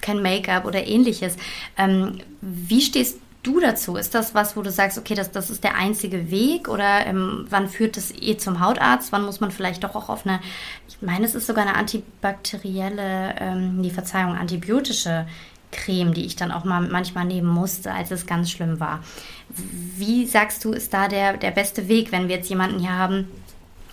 [0.02, 1.36] kein Make-up oder ähnliches.
[1.78, 3.96] Ähm, wie stehst du dazu?
[3.96, 7.46] Ist das was, wo du sagst, okay, das, das ist der einzige Weg oder ähm,
[7.50, 9.12] wann führt es eh zum Hautarzt?
[9.12, 10.40] Wann muss man vielleicht doch auch auf eine,
[10.88, 15.26] ich meine, es ist sogar eine antibakterielle, ähm, die Verzeihung, antibiotische
[15.72, 19.04] Creme, die ich dann auch mal manchmal nehmen musste, als es ganz schlimm war.
[19.50, 23.28] Wie sagst du, ist da der, der beste Weg, wenn wir jetzt jemanden hier haben,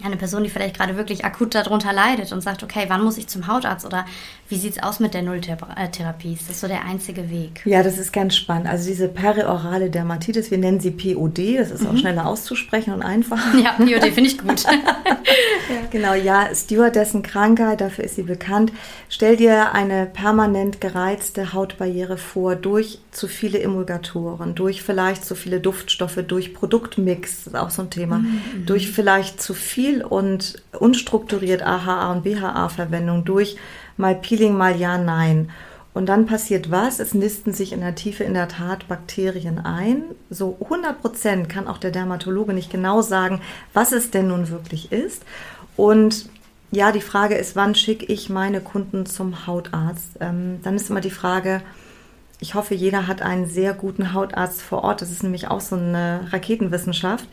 [0.04, 3.28] eine Person, die vielleicht gerade wirklich akut darunter leidet und sagt, okay, wann muss ich
[3.28, 4.04] zum Hautarzt oder
[4.48, 6.32] wie sieht es aus mit der Nulltherapie?
[6.32, 7.62] Ist das so der einzige Weg?
[7.64, 8.68] Ja, das ist ganz spannend.
[8.68, 13.58] Also diese periorale Dermatitis, wir nennen sie POD, das ist auch schneller auszusprechen und einfacher.
[13.58, 14.64] Ja, POD finde ich gut.
[15.90, 18.72] Genau, ja, Stewardessen Krankheit, dafür ist sie bekannt.
[19.08, 25.60] Stell dir eine permanent gereizte Hautbarriere vor durch zu viele Emulgatoren, durch vielleicht zu viele
[25.60, 28.24] Duftstoffe, durch Produktmix, das ist auch so ein Thema,
[28.64, 33.56] durch vielleicht zu viel und unstrukturiert AHA und BHA-Verwendung, durch
[33.96, 35.50] mal Peeling, mal ja, nein.
[35.94, 37.00] Und dann passiert was?
[37.00, 40.04] Es nisten sich in der Tiefe in der Tat Bakterien ein.
[40.30, 43.42] So 100 Prozent kann auch der Dermatologe nicht genau sagen,
[43.74, 45.22] was es denn nun wirklich ist.
[45.76, 46.30] Und
[46.70, 50.12] ja, die Frage ist, wann schicke ich meine Kunden zum Hautarzt?
[50.20, 51.60] Ähm, dann ist immer die Frage,
[52.42, 55.00] ich hoffe, jeder hat einen sehr guten Hautarzt vor Ort.
[55.00, 57.28] Das ist nämlich auch so eine Raketenwissenschaft.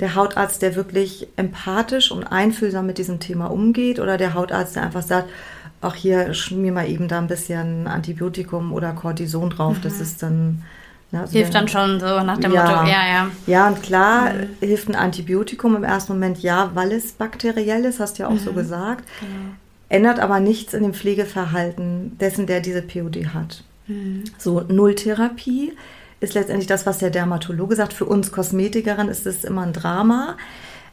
[0.00, 4.82] Der Hautarzt, der wirklich empathisch und einfühlsam mit diesem Thema umgeht oder der Hautarzt, der
[4.82, 5.30] einfach sagt,
[5.80, 9.76] ach hier, schmier mal eben da ein bisschen Antibiotikum oder Cortison drauf.
[9.80, 10.64] Das ist dann...
[11.12, 12.64] ne, also Hilft dann schon so nach dem Ja.
[12.64, 13.30] Motto, ja, ja.
[13.46, 18.18] ja, und klar hilft ein Antibiotikum im ersten Moment ja, weil es bakteriell ist, hast
[18.18, 19.04] du ja auch so gesagt.
[19.88, 23.62] Ändert aber nichts in dem Pflegeverhalten dessen, der diese POD hat.
[24.38, 25.72] So, Nulltherapie
[26.20, 27.92] ist letztendlich das, was der Dermatologe sagt.
[27.92, 30.36] Für uns Kosmetikerin ist es immer ein Drama.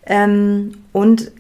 [0.06, 1.32] Ähm, und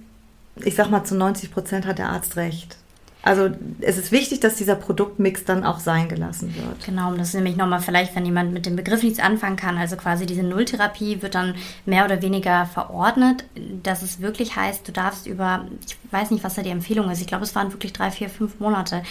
[0.63, 2.77] ich sag mal, zu 90 Prozent hat der Arzt recht.
[3.21, 3.49] Also
[3.81, 6.85] es ist wichtig, dass dieser Produktmix dann auch sein gelassen wird.
[6.85, 9.79] Genau, und das ist nämlich nochmal vielleicht, wenn jemand mit dem Begriff nichts anfangen kann,
[9.79, 11.55] also quasi diese Nulltherapie wird dann
[11.87, 13.45] mehr oder weniger verordnet,
[13.81, 17.19] dass es wirklich heißt, du darfst über, ich weiß nicht, was da die Empfehlung ist,
[17.19, 19.01] ich glaube, es waren wirklich drei, vier, fünf Monate,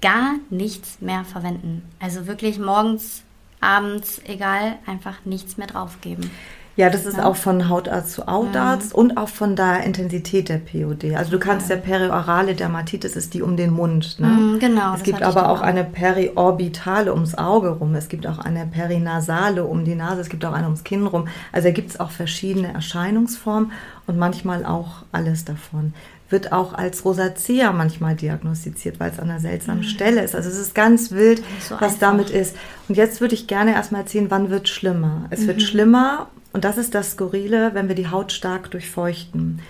[0.00, 1.82] gar nichts mehr verwenden.
[2.00, 3.22] Also wirklich morgens,
[3.60, 6.30] abends, egal, einfach nichts mehr draufgeben.
[6.76, 11.14] Ja, das ist auch von Hautarzt zu Hautarzt und auch von der Intensität der POD.
[11.14, 14.18] Also du kannst ja periorale Dermatitis ist die um den Mund.
[14.18, 14.28] Ne?
[14.28, 15.60] Mm, genau, Es gibt aber auch.
[15.60, 17.94] eine periorbitale ums Auge rum.
[17.96, 20.22] Es gibt auch eine perinasale um die Nase.
[20.22, 21.28] Es gibt auch eine ums Kinn rum.
[21.52, 23.72] Also da gibt es auch verschiedene Erscheinungsformen
[24.06, 25.92] und manchmal auch alles davon.
[26.30, 30.34] Wird auch als Rosacea manchmal diagnostiziert, weil es an einer seltsamen Stelle ist.
[30.34, 31.98] Also es ist ganz wild, so was einfach.
[31.98, 32.56] damit ist.
[32.88, 35.26] Und jetzt würde ich gerne erstmal erzählen, wann wird schlimmer.
[35.30, 35.46] Es Mhm.
[35.48, 39.60] wird schlimmer und das ist das Skurrile, wenn wir die Haut stark durchfeuchten.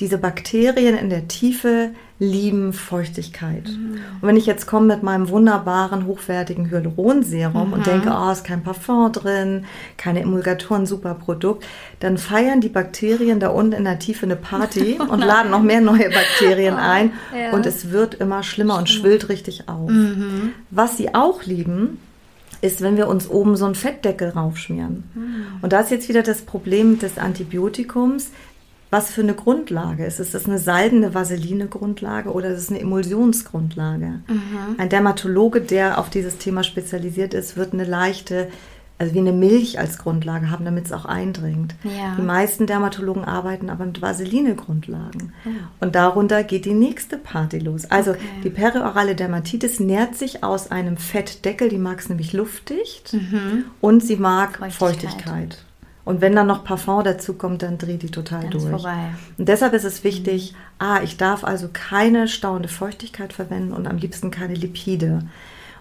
[0.00, 3.68] Diese Bakterien in der Tiefe lieben Feuchtigkeit.
[3.68, 3.94] Mhm.
[4.20, 7.72] Und wenn ich jetzt komme mit meinem wunderbaren, hochwertigen Hyaluronserum Mhm.
[7.74, 9.64] und denke, oh, ist kein Parfum drin,
[9.96, 11.64] keine Emulgatoren, super Produkt,
[12.00, 15.80] dann feiern die Bakterien da unten in der Tiefe eine Party und laden noch mehr
[15.80, 17.52] neue Bakterien ein Oh, ja.
[17.52, 19.90] und es wird immer schlimmer und schwillt richtig auf.
[19.90, 20.52] Mhm.
[20.70, 21.98] Was sie auch lieben,
[22.62, 25.04] ist, wenn wir uns oben so einen Fettdeckel raufschmieren.
[25.62, 28.30] Und da ist jetzt wieder das Problem des Antibiotikums.
[28.90, 30.18] Was für eine Grundlage ist?
[30.18, 34.20] Ist das eine salbende Vaseline-Grundlage oder ist es eine Emulsionsgrundlage?
[34.78, 38.48] Ein Dermatologe, der auf dieses Thema spezialisiert ist, wird eine leichte
[38.98, 41.74] also wie eine Milch als Grundlage haben, damit es auch eindringt.
[41.84, 42.16] Ja.
[42.18, 45.32] Die meisten Dermatologen arbeiten aber mit Vaseline-Grundlagen.
[45.80, 47.90] Und darunter geht die nächste Party los.
[47.90, 48.20] Also Okay.
[48.44, 53.16] die periorale Dermatitis nährt sich aus einem Fettdeckel, die mag es nämlich luftdicht
[53.80, 54.74] und sie mag Feuchtigkeit.
[54.74, 55.64] Feuchtigkeit.
[56.10, 58.68] Und wenn dann noch Parfum dazu kommt, dann dreht die total ist durch.
[58.68, 59.10] vorbei.
[59.38, 63.96] Und deshalb ist es wichtig, ah, ich darf also keine stauende Feuchtigkeit verwenden und am
[63.96, 65.20] liebsten keine Lipide.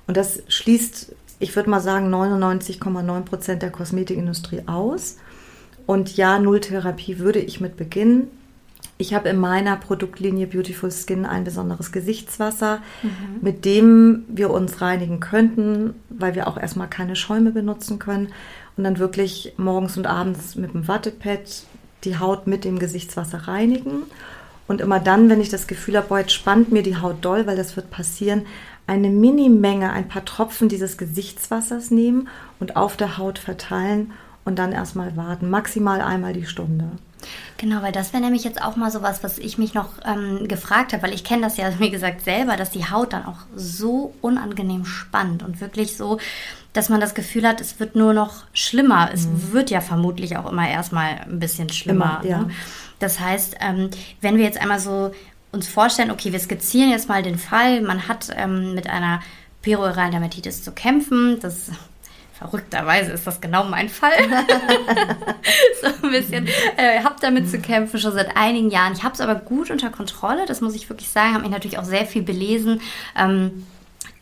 [0.06, 5.18] Und das schließt, ich würde mal sagen, 99,9 Prozent der Kosmetikindustrie aus.
[5.88, 8.28] Und ja, Nulltherapie würde ich mit beginnen.
[9.00, 12.84] Ich habe in meiner Produktlinie Beautiful Skin ein besonderes Gesichtswasser,
[13.42, 18.28] mit dem wir uns reinigen könnten, weil wir auch erstmal keine Schäume benutzen können.
[18.80, 21.42] Und dann wirklich morgens und abends mit dem Wattepad
[22.06, 24.04] die Haut mit dem Gesichtswasser reinigen.
[24.70, 27.46] Und immer dann, wenn ich das Gefühl habe, boah, jetzt spannt mir die Haut doll,
[27.46, 28.46] weil das wird passieren,
[28.88, 32.30] eine Minimenge, ein paar Tropfen dieses Gesichtswassers nehmen
[32.62, 34.14] und auf der Haut verteilen
[34.46, 35.50] und dann erstmal warten.
[35.50, 36.86] Maximal einmal die Stunde.
[37.58, 40.94] Genau, weil das wäre nämlich jetzt auch mal sowas, was ich mich noch ähm, gefragt
[40.94, 44.14] habe, weil ich kenne das ja, wie gesagt, selber, dass die Haut dann auch so
[44.22, 46.18] unangenehm spannt und wirklich so,
[46.74, 49.10] dass man das Gefühl hat, es wird nur noch schlimmer.
[49.14, 52.20] Es wird ja vermutlich auch immer erstmal ein bisschen schlimmer.
[52.20, 52.28] Mhm.
[52.28, 52.44] Immer, ja.
[52.44, 52.52] ne?
[53.00, 53.90] Das heißt, ähm,
[54.22, 55.12] wenn wir jetzt einmal so
[55.52, 59.22] uns vorstellen, okay, wir skizzieren jetzt mal den Fall, man hat ähm, mit einer
[59.62, 61.72] perioralen Dermatitis zu kämpfen, das
[62.40, 64.14] Verrückterweise ist das genau mein Fall.
[65.82, 66.48] so ein bisschen.
[66.78, 68.94] Äh, habe damit zu kämpfen schon seit einigen Jahren.
[68.94, 71.34] Ich habe es aber gut unter Kontrolle, das muss ich wirklich sagen.
[71.34, 72.80] Habe mich natürlich auch sehr viel belesen.
[73.18, 73.68] Ähm,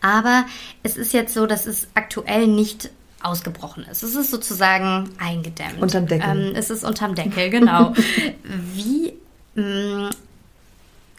[0.07, 0.45] aber
[0.83, 2.89] es ist jetzt so, dass es aktuell nicht
[3.21, 4.03] ausgebrochen ist.
[4.03, 5.81] Es ist sozusagen eingedämmt.
[5.81, 6.29] Unterm Deckel.
[6.29, 7.93] Ähm, es ist unterm Deckel, genau.
[8.43, 9.13] Wie
[9.55, 10.11] mh,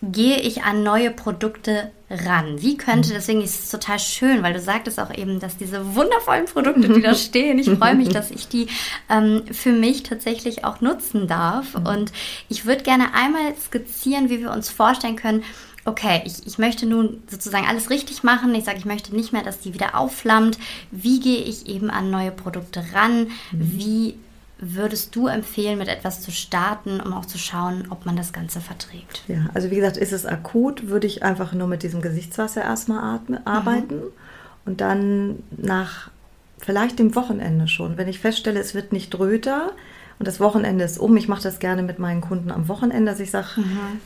[0.02, 2.62] gehe ich an neue Produkte ran?
[2.62, 6.46] Wie könnte, deswegen ist es total schön, weil du sagtest auch eben, dass diese wundervollen
[6.46, 8.68] Produkte, die da stehen, ich freue mich, dass ich die
[9.10, 11.74] ähm, für mich tatsächlich auch nutzen darf.
[11.74, 12.12] Und
[12.48, 15.42] ich würde gerne einmal skizzieren, wie wir uns vorstellen können,
[15.88, 18.54] okay, ich, ich möchte nun sozusagen alles richtig machen.
[18.54, 20.58] Ich sage, ich möchte nicht mehr, dass die wieder aufflammt.
[20.90, 23.28] Wie gehe ich eben an neue Produkte ran?
[23.52, 24.16] Wie
[24.58, 28.60] würdest du empfehlen, mit etwas zu starten, um auch zu schauen, ob man das Ganze
[28.60, 29.22] verträgt?
[29.28, 33.14] Ja, also wie gesagt, ist es akut, würde ich einfach nur mit diesem Gesichtswasser erstmal
[33.14, 34.02] atme, arbeiten
[34.64, 36.10] und dann nach
[36.58, 39.72] vielleicht dem Wochenende schon, wenn ich feststelle, es wird nicht röter
[40.18, 43.20] und das Wochenende ist um, ich mache das gerne mit meinen Kunden am Wochenende, dass
[43.20, 43.46] ich sage,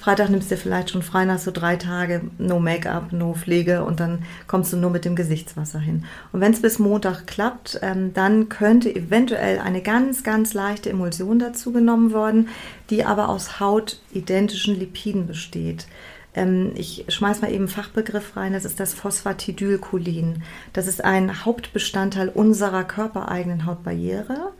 [0.01, 3.85] Freitag nimmst du dir vielleicht schon frei, hast du drei Tage no Make-up, no Pflege
[3.85, 6.05] und dann kommst du nur mit dem Gesichtswasser hin.
[6.33, 11.38] Und wenn es bis Montag klappt, ähm, dann könnte eventuell eine ganz, ganz leichte Emulsion
[11.38, 12.48] dazu genommen worden,
[12.90, 15.87] die aber aus hautidentischen Lipiden besteht.
[16.35, 20.42] Ähm, ich schmeiß mal eben einen Fachbegriff rein, das ist das Phosphatidylcholin.
[20.72, 24.53] Das ist ein Hauptbestandteil unserer körpereigenen Hautbarriere.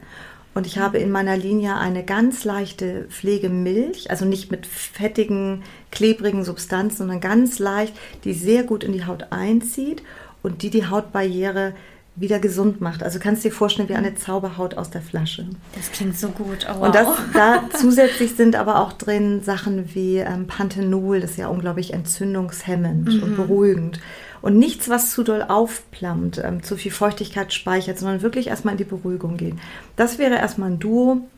[0.55, 6.45] Und ich habe in meiner Linie eine ganz leichte Pflegemilch, also nicht mit fettigen, klebrigen
[6.45, 10.03] Substanzen, sondern ganz leicht, die sehr gut in die Haut einzieht
[10.43, 11.73] und die die Hautbarriere
[12.15, 13.03] wieder gesund macht.
[13.03, 15.47] Also kannst du dir vorstellen wie eine Zauberhaut aus der Flasche.
[15.75, 16.67] Das klingt so gut.
[16.69, 16.87] Oh, wow.
[16.87, 21.49] Und das, da zusätzlich sind aber auch drin Sachen wie ähm, Panthenol, das ist ja
[21.49, 24.01] unglaublich entzündungshemmend und beruhigend.
[24.43, 28.79] Und nichts, was zu doll aufplammt, ähm, zu viel Feuchtigkeit speichert, sondern wirklich erstmal in
[28.79, 29.61] die Beruhigung gehen.
[29.97, 31.29] Das wäre erstmal ein Duo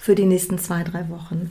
[0.00, 1.50] für die nächsten zwei, drei Wochen.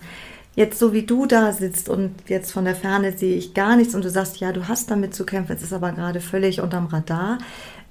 [0.55, 3.93] Jetzt, so wie du da sitzt und jetzt von der Ferne sehe ich gar nichts
[3.93, 6.87] und du sagst, ja, du hast damit zu kämpfen, es ist aber gerade völlig unterm
[6.87, 7.37] Radar,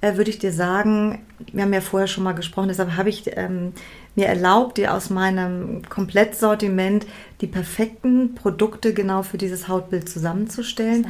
[0.01, 1.19] äh, würde ich dir sagen,
[1.53, 3.71] wir haben ja vorher schon mal gesprochen, deshalb habe ich ähm,
[4.15, 7.05] mir erlaubt, dir aus meinem Komplettsortiment
[7.39, 11.07] die perfekten Produkte genau für dieses Hautbild zusammenzustellen.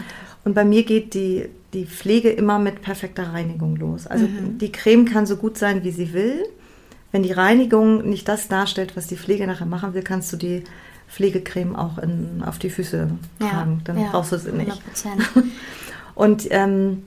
[0.47, 4.07] Und bei mir geht die, die Pflege immer mit perfekter Reinigung los.
[4.07, 4.29] Also
[4.61, 6.45] die Creme kann so gut sein, wie sie will.
[7.11, 10.63] Wenn die Reinigung nicht das darstellt, was die Pflege nachher machen will, kannst du die
[11.09, 13.09] Pflegecreme auch in, auf die Füße
[13.41, 13.81] tragen.
[13.83, 14.71] Dann ja, brauchst du sie nicht.
[14.71, 15.43] 100%.
[16.15, 17.03] Und ähm,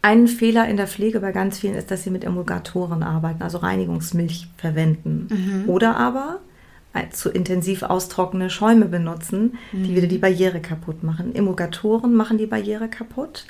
[0.00, 3.58] ein Fehler in der Pflege bei ganz vielen ist, dass sie mit Emulgatoren arbeiten, also
[3.58, 5.28] Reinigungsmilch verwenden.
[5.66, 6.40] Oder aber
[7.12, 11.34] zu intensiv austrocknende Schäume benutzen, die wieder die Barriere kaputt machen.
[11.34, 13.46] Emulgatoren machen die Barriere kaputt,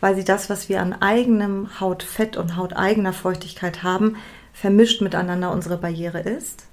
[0.00, 4.16] weil sie das, was wir an eigenem Hautfett und hauteigener Feuchtigkeit haben,
[4.52, 6.66] vermischt miteinander unsere Barriere ist.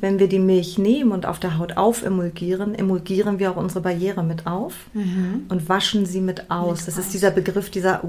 [0.00, 4.22] Wenn wir die Milch nehmen und auf der Haut aufemulgieren, emulgieren wir auch unsere Barriere
[4.22, 4.74] mit auf
[5.48, 6.84] und waschen sie mit aus.
[6.84, 8.04] das ist dieser Begriff, dieser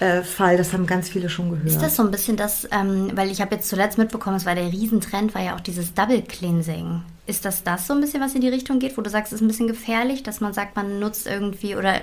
[0.00, 1.66] Wash-out-Fall, das haben ganz viele schon gehört.
[1.66, 4.54] Ist das so ein bisschen das, ähm, weil ich habe jetzt zuletzt mitbekommen, es war
[4.54, 7.02] der Riesentrend, war ja auch dieses Double Cleansing.
[7.26, 9.40] Ist das das so ein bisschen, was in die Richtung geht, wo du sagst, es
[9.40, 11.94] ist ein bisschen gefährlich, dass man sagt, man nutzt irgendwie, oder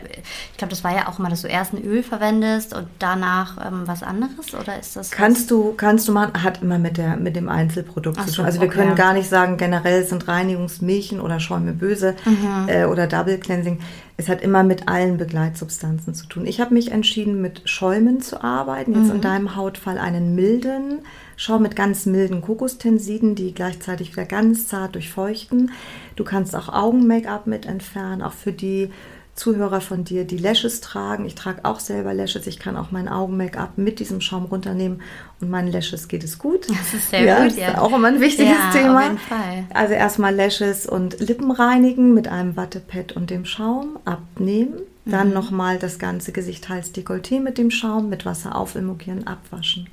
[0.51, 3.63] ich glaube, das war ja auch immer, dass du erst ein Öl verwendest und danach
[3.65, 5.11] ähm, was anderes, oder ist das?
[5.11, 5.47] Kannst was?
[5.47, 8.45] du, kannst du machen, hat immer mit, der, mit dem Einzelprodukt Ach zu tun.
[8.45, 8.77] Also wir okay.
[8.77, 12.67] können gar nicht sagen, generell sind Reinigungsmilchen oder Schäume böse mhm.
[12.67, 13.79] äh, oder Double Cleansing.
[14.17, 16.45] Es hat immer mit allen Begleitsubstanzen zu tun.
[16.45, 18.93] Ich habe mich entschieden, mit Schäumen zu arbeiten.
[18.93, 19.15] Jetzt mhm.
[19.15, 20.99] in deinem Hautfall einen milden
[21.37, 25.71] Schaum mit ganz milden Kokostensiden, die gleichzeitig wieder ganz zart durchfeuchten.
[26.15, 28.89] Du kannst auch Augen-Make-up mit entfernen, auch für die
[29.33, 31.25] Zuhörer von dir, die Lashes tragen.
[31.25, 32.47] Ich trage auch selber Lashes.
[32.47, 35.01] Ich kann auch mein Augen-Make-up mit diesem Schaum runternehmen
[35.39, 36.69] und meinen Lashes geht es gut.
[36.69, 37.69] Das ist sehr ja, gut, ja.
[37.69, 38.97] Ist auch immer ein wichtiges ja, Thema.
[38.97, 39.63] Auf jeden Fall.
[39.73, 44.73] Also erstmal Lashes und Lippen reinigen mit einem Wattepad und dem Schaum, abnehmen.
[45.05, 45.33] Dann mhm.
[45.33, 49.87] nochmal das ganze Gesicht, Hals, Dekolleté mit dem Schaum, mit Wasser aufemulgieren, abwaschen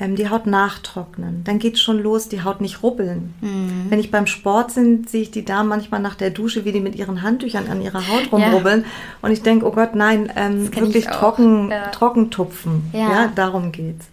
[0.00, 1.44] ähm, die Haut nachtrocknen.
[1.44, 3.34] Dann geht es schon los, die Haut nicht rubbeln.
[3.40, 3.86] Mhm.
[3.90, 6.80] Wenn ich beim Sport bin, sehe ich die Damen manchmal nach der Dusche, wie die
[6.80, 8.80] mit ihren Handtüchern an ihrer Haut rumrubbeln.
[8.80, 8.86] Ja.
[9.22, 11.88] Und ich denke, oh Gott, nein, ähm, wirklich trocken, ja.
[11.88, 12.90] trocken tupfen.
[12.92, 12.98] Ja.
[12.98, 14.06] ja, darum geht's.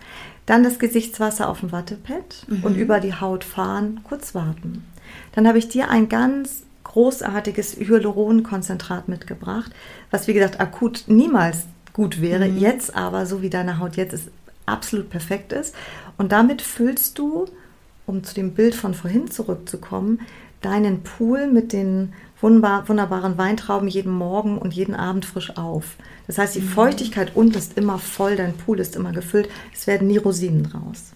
[0.46, 2.64] Dann das Gesichtswasser auf dem Wattepad mhm.
[2.64, 4.86] und über die Haut fahren, kurz warten.
[5.34, 9.72] Dann habe ich dir ein ganz großartiges Hyaluronkonzentrat mitgebracht,
[10.12, 12.48] was wie gesagt akut niemals gut wäre.
[12.48, 12.58] Mhm.
[12.58, 14.30] Jetzt aber, so wie deine Haut jetzt ist,
[14.72, 15.76] absolut perfekt ist.
[16.18, 17.46] Und damit füllst du,
[18.06, 20.20] um zu dem Bild von vorhin zurückzukommen,
[20.62, 25.96] deinen Pool mit den wunderbar, wunderbaren Weintrauben jeden Morgen und jeden Abend frisch auf.
[26.28, 26.70] Das heißt, die mhm.
[26.70, 31.14] Feuchtigkeit unten ist immer voll, dein Pool ist immer gefüllt, es werden nie Rosinen raus.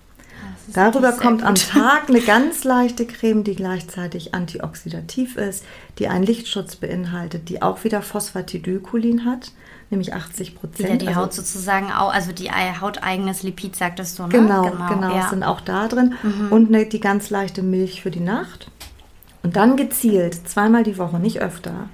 [0.73, 5.63] Darüber kommt am Tag eine ganz leichte Creme, die gleichzeitig antioxidativ ist,
[5.99, 9.51] die einen Lichtschutz beinhaltet, die auch wieder Phosphatidylcholin hat
[9.89, 10.79] nämlich 80 Prozent.
[10.79, 14.29] Wieder die also, Haut sozusagen, auch, also die hauteigenes Lipid, sagtest du, ne?
[14.29, 15.29] Genau, genau, genau ja.
[15.29, 16.15] sind auch da drin.
[16.23, 16.51] Mhm.
[16.51, 18.71] Und eine, die ganz leichte Milch für die Nacht.
[19.43, 21.89] Und dann gezielt, zweimal die Woche, nicht öfter,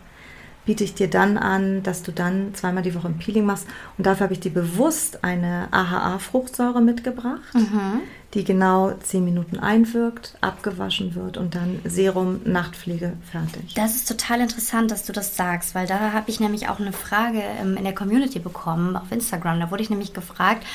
[0.66, 3.68] biete ich dir dann an, dass du dann zweimal die Woche ein Peeling machst.
[3.98, 8.02] Und dafür habe ich dir bewusst eine AHA-Fruchtsäure mitgebracht, mhm.
[8.34, 13.74] die genau 10 Minuten einwirkt, abgewaschen wird und dann Serum, Nachtpflege fertig.
[13.74, 16.94] Das ist total interessant, dass du das sagst, weil da habe ich nämlich auch eine
[16.94, 19.60] Frage ähm, in der Community bekommen, auf Instagram.
[19.60, 20.66] Da wurde ich nämlich gefragt,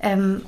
[0.00, 0.42] ähm,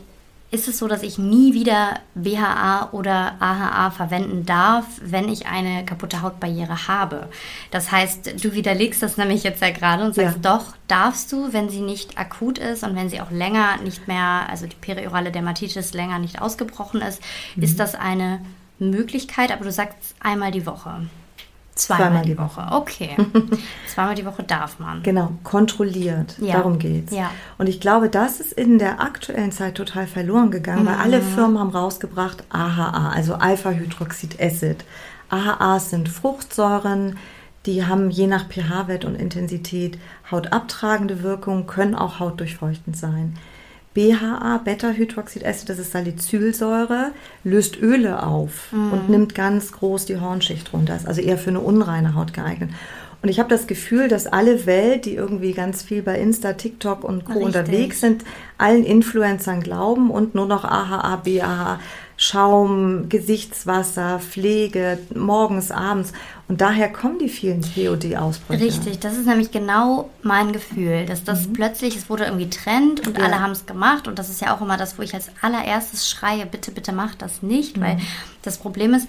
[0.53, 5.85] ist es so, dass ich nie wieder BHA oder AHA verwenden darf, wenn ich eine
[5.87, 7.29] kaputte Hautbarriere habe.
[7.71, 10.57] Das heißt, du widerlegst das nämlich jetzt ja gerade und sagst, ja.
[10.57, 14.47] doch, darfst du, wenn sie nicht akut ist und wenn sie auch länger nicht mehr,
[14.51, 17.23] also die periorale Dermatitis länger nicht ausgebrochen ist,
[17.57, 17.63] mhm.
[17.63, 18.41] ist das eine
[18.79, 21.07] Möglichkeit, aber du sagst einmal die Woche.
[21.75, 22.67] Zweimal, Zweimal die Woche.
[22.71, 23.17] Okay.
[23.87, 25.03] Zweimal die Woche darf man.
[25.03, 26.37] Genau, kontrolliert.
[26.39, 26.57] Ja.
[26.57, 27.15] Darum geht's.
[27.15, 27.31] Ja.
[27.57, 30.89] Und ich glaube, das ist in der aktuellen Zeit total verloren gegangen, mhm.
[30.89, 34.85] weil alle Firmen haben rausgebracht AHA, also Alpha-Hydroxid-Acid.
[35.31, 37.17] AHAs sind Fruchtsäuren,
[37.65, 39.99] die haben je nach pH-Wert und Intensität
[40.31, 43.39] hautabtragende Wirkung, können auch hautdurchfeuchtend sein.
[43.95, 47.13] BHA, Beta-Hydroxidacid, das ist Salicylsäure,
[47.45, 48.93] löst Öle auf mhm.
[48.93, 50.97] und nimmt ganz groß die Hornschicht runter.
[50.97, 52.71] Ist also eher für eine unreine Haut geeignet.
[53.23, 57.05] Und ich habe das Gefühl, dass alle Welt, die irgendwie ganz viel bei Insta, TikTok
[57.05, 57.35] und Co.
[57.35, 57.47] Richtig.
[57.47, 58.25] unterwegs sind,
[58.59, 61.79] allen Influencern glauben und nur noch AHA, BAHA,
[62.23, 66.13] Schaum, Gesichtswasser, Pflege, morgens, abends.
[66.47, 68.63] Und daher kommen die vielen POD-Ausbrüche.
[68.63, 71.55] Richtig, das ist nämlich genau mein Gefühl, dass das mhm.
[71.55, 73.25] plötzlich, es wurde irgendwie Trend und ja.
[73.25, 74.07] alle haben es gemacht.
[74.07, 77.17] Und das ist ja auch immer das, wo ich als allererstes schreie, bitte, bitte mach
[77.17, 77.77] das nicht.
[77.77, 77.81] Mhm.
[77.81, 77.99] Weil
[78.43, 79.09] das Problem ist,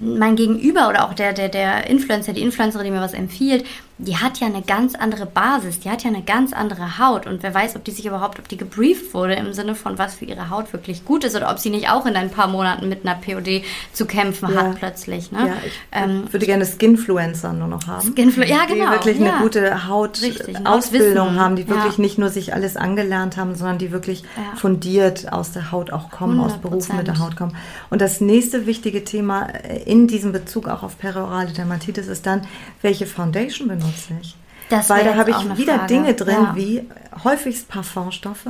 [0.00, 3.66] mein Gegenüber oder auch der, der, der Influencer, die Influencerin, die mir was empfiehlt,
[4.02, 7.42] die hat ja eine ganz andere Basis, die hat ja eine ganz andere Haut und
[7.42, 10.24] wer weiß, ob die sich überhaupt, ob die gebrieft wurde im Sinne von was für
[10.24, 13.06] ihre Haut wirklich gut ist oder ob sie nicht auch in ein paar Monaten mit
[13.06, 14.62] einer POD zu kämpfen ja.
[14.62, 15.30] hat plötzlich.
[15.32, 15.48] Ne?
[15.48, 18.12] Ja, ich ähm, würde gerne Skinfluencer nur noch haben.
[18.12, 18.86] Skinflu ja, genau.
[18.86, 19.34] Die wirklich ja.
[19.34, 24.24] eine gute Hautausbildung haben, die wirklich nicht nur sich alles angelernt haben, sondern die wirklich
[24.56, 26.44] fundiert aus der Haut auch kommen, 100%.
[26.44, 27.54] aus Berufen mit der Haut kommen.
[27.90, 32.42] Und das nächste wichtige Thema äh, in diesem Bezug auch auf perorale Dermatitis ist dann,
[32.80, 34.36] welche Foundation benutzt nützlich.
[34.68, 35.86] Das Weil da habe ich wieder Frage.
[35.88, 36.56] Dinge drin ja.
[36.56, 36.82] wie
[37.24, 38.46] häufigst Parfumstoffe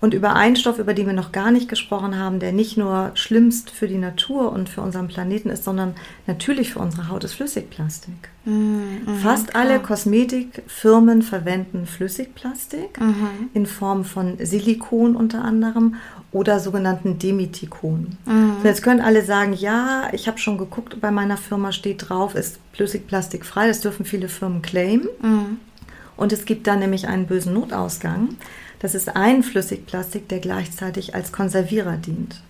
[0.00, 3.12] und über einen Stoff, über den wir noch gar nicht gesprochen haben, der nicht nur
[3.14, 5.94] schlimmst für die Natur und für unseren Planeten ist, sondern
[6.26, 8.28] natürlich für unsere Haut, ist Flüssigplastik.
[8.44, 9.64] Mhm, Fast klar.
[9.64, 13.50] alle Kosmetikfirmen verwenden Flüssigplastik mhm.
[13.54, 15.94] in Form von Silikon unter anderem
[16.36, 18.18] oder sogenannten Demithikon.
[18.26, 18.56] Mhm.
[18.60, 22.34] So, jetzt können alle sagen, ja, ich habe schon geguckt, bei meiner Firma steht drauf,
[22.34, 23.68] ist Flüssigplastik frei.
[23.68, 25.08] Das dürfen viele Firmen claimen.
[25.22, 25.58] Mhm.
[26.14, 28.36] Und es gibt da nämlich einen bösen Notausgang.
[28.80, 32.42] Das ist ein Flüssigplastik, der gleichzeitig als Konservierer dient.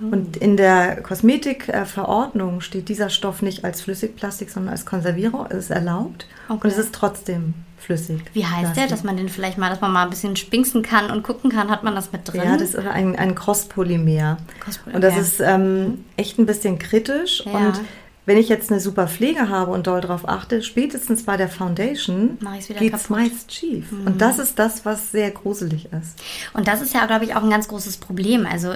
[0.00, 5.46] Und in der Kosmetikverordnung steht dieser Stoff nicht als Flüssigplastik, sondern als Konservierung.
[5.50, 6.60] Es ist erlaubt okay.
[6.64, 8.20] und es ist trotzdem flüssig.
[8.32, 8.82] Wie heißt Plastik.
[8.82, 11.50] der, dass man den vielleicht mal, dass man mal ein bisschen spinksen kann und gucken
[11.50, 12.42] kann, hat man das mit drin?
[12.44, 14.38] Ja, das ist ein, ein Crosspolymer.
[14.60, 14.96] Crosspolymer.
[14.96, 17.52] Und das ist ähm, echt ein bisschen kritisch ja.
[17.52, 17.80] und
[18.26, 22.38] wenn ich jetzt eine super Pflege habe und doll darauf achte, spätestens bei der Foundation
[22.78, 23.92] geht es meist schief.
[23.92, 24.06] Mhm.
[24.06, 26.22] Und das ist das, was sehr gruselig ist.
[26.54, 28.46] Und das ist ja, glaube ich, auch ein ganz großes Problem.
[28.46, 28.74] Also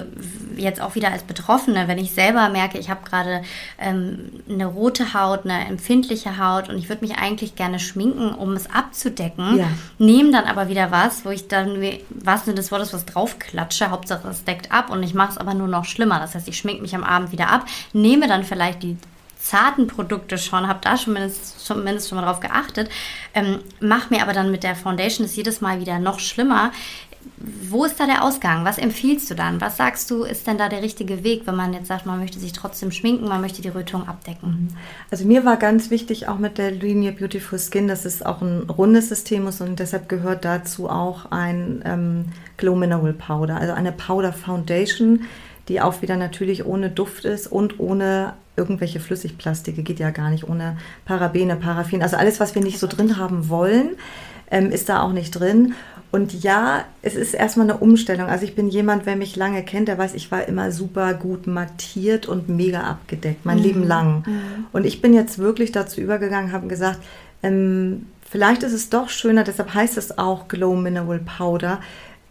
[0.57, 3.43] jetzt auch wieder als Betroffene, wenn ich selber merke, ich habe gerade
[3.79, 8.53] ähm, eine rote Haut, eine empfindliche Haut und ich würde mich eigentlich gerne schminken, um
[8.53, 9.69] es abzudecken, ja.
[9.99, 14.29] nehme dann aber wieder was, wo ich dann, was denn des Wortes, was draufklatsche, Hauptsache
[14.29, 16.19] es deckt ab und ich mache es aber nur noch schlimmer.
[16.19, 18.99] Das heißt, ich schminke mich am Abend wieder ab, nehme dann vielleicht die
[19.49, 22.91] zarten Produkte schon, habe da schon mindestens, schon, mindestens schon mal drauf geachtet,
[23.35, 26.71] ähm, mache mir aber dann mit der Foundation das jedes Mal wieder noch schlimmer.
[27.37, 28.65] Wo ist da der Ausgang?
[28.65, 29.61] Was empfiehlst du dann?
[29.61, 32.39] Was sagst du, ist denn da der richtige Weg, wenn man jetzt sagt, man möchte
[32.39, 34.77] sich trotzdem schminken, man möchte die Rötung abdecken?
[35.11, 38.63] Also mir war ganz wichtig auch mit der Linie Beautiful Skin, dass es auch ein
[38.69, 42.25] rundes System ist und deshalb gehört dazu auch ein ähm,
[42.57, 45.25] Glow Mineral Powder, also eine Powder Foundation,
[45.69, 50.49] die auch wieder natürlich ohne Duft ist und ohne irgendwelche Flüssigplastike, geht ja gar nicht,
[50.49, 52.03] ohne Parabene, Paraffin.
[52.03, 53.91] Also alles, was wir nicht so drin haben wollen,
[54.51, 55.75] ähm, ist da auch nicht drin.
[56.11, 58.29] Und ja, es ist erstmal eine Umstellung.
[58.29, 61.47] Also ich bin jemand, wer mich lange kennt, der weiß, ich war immer super gut
[61.47, 63.63] mattiert und mega abgedeckt, mein mhm.
[63.63, 64.25] Leben lang.
[64.27, 64.67] Mhm.
[64.73, 67.01] Und ich bin jetzt wirklich dazu übergegangen, habe gesagt,
[67.43, 71.81] ähm, vielleicht ist es doch schöner, deshalb heißt es auch Glow Mineral Powder,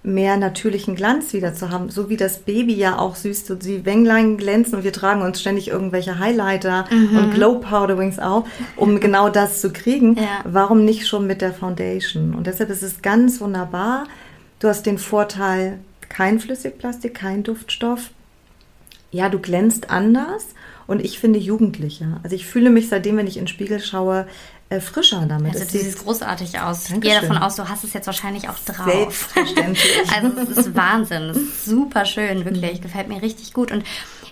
[0.07, 3.85] mehr natürlichen Glanz wieder zu haben, so wie das Baby ja auch süß, so die
[3.85, 7.17] Wänglein glänzen und wir tragen uns ständig irgendwelche Highlighter mhm.
[7.17, 8.45] und Glow Powderings auch,
[8.77, 10.15] um genau das zu kriegen.
[10.15, 10.41] Ja.
[10.45, 12.33] Warum nicht schon mit der Foundation?
[12.33, 14.05] Und deshalb ist es ganz wunderbar.
[14.59, 18.11] Du hast den Vorteil, kein Flüssigplastik, kein Duftstoff.
[19.11, 20.47] Ja, du glänzt anders
[20.87, 22.21] und ich finde jugendlicher.
[22.23, 24.25] Also ich fühle mich seitdem, wenn ich in den Spiegel schaue,
[24.81, 25.53] frischer damit.
[25.53, 26.83] Also du siehst großartig aus.
[26.83, 26.97] Dankeschön.
[26.97, 29.29] Ich gehe davon aus, du hast es jetzt wahrscheinlich auch drauf.
[29.33, 30.11] Selbstverständlich.
[30.13, 31.29] also es ist Wahnsinn.
[31.29, 32.81] Es ist super schön, wirklich.
[32.81, 33.71] Gefällt mir richtig gut.
[33.71, 33.83] Und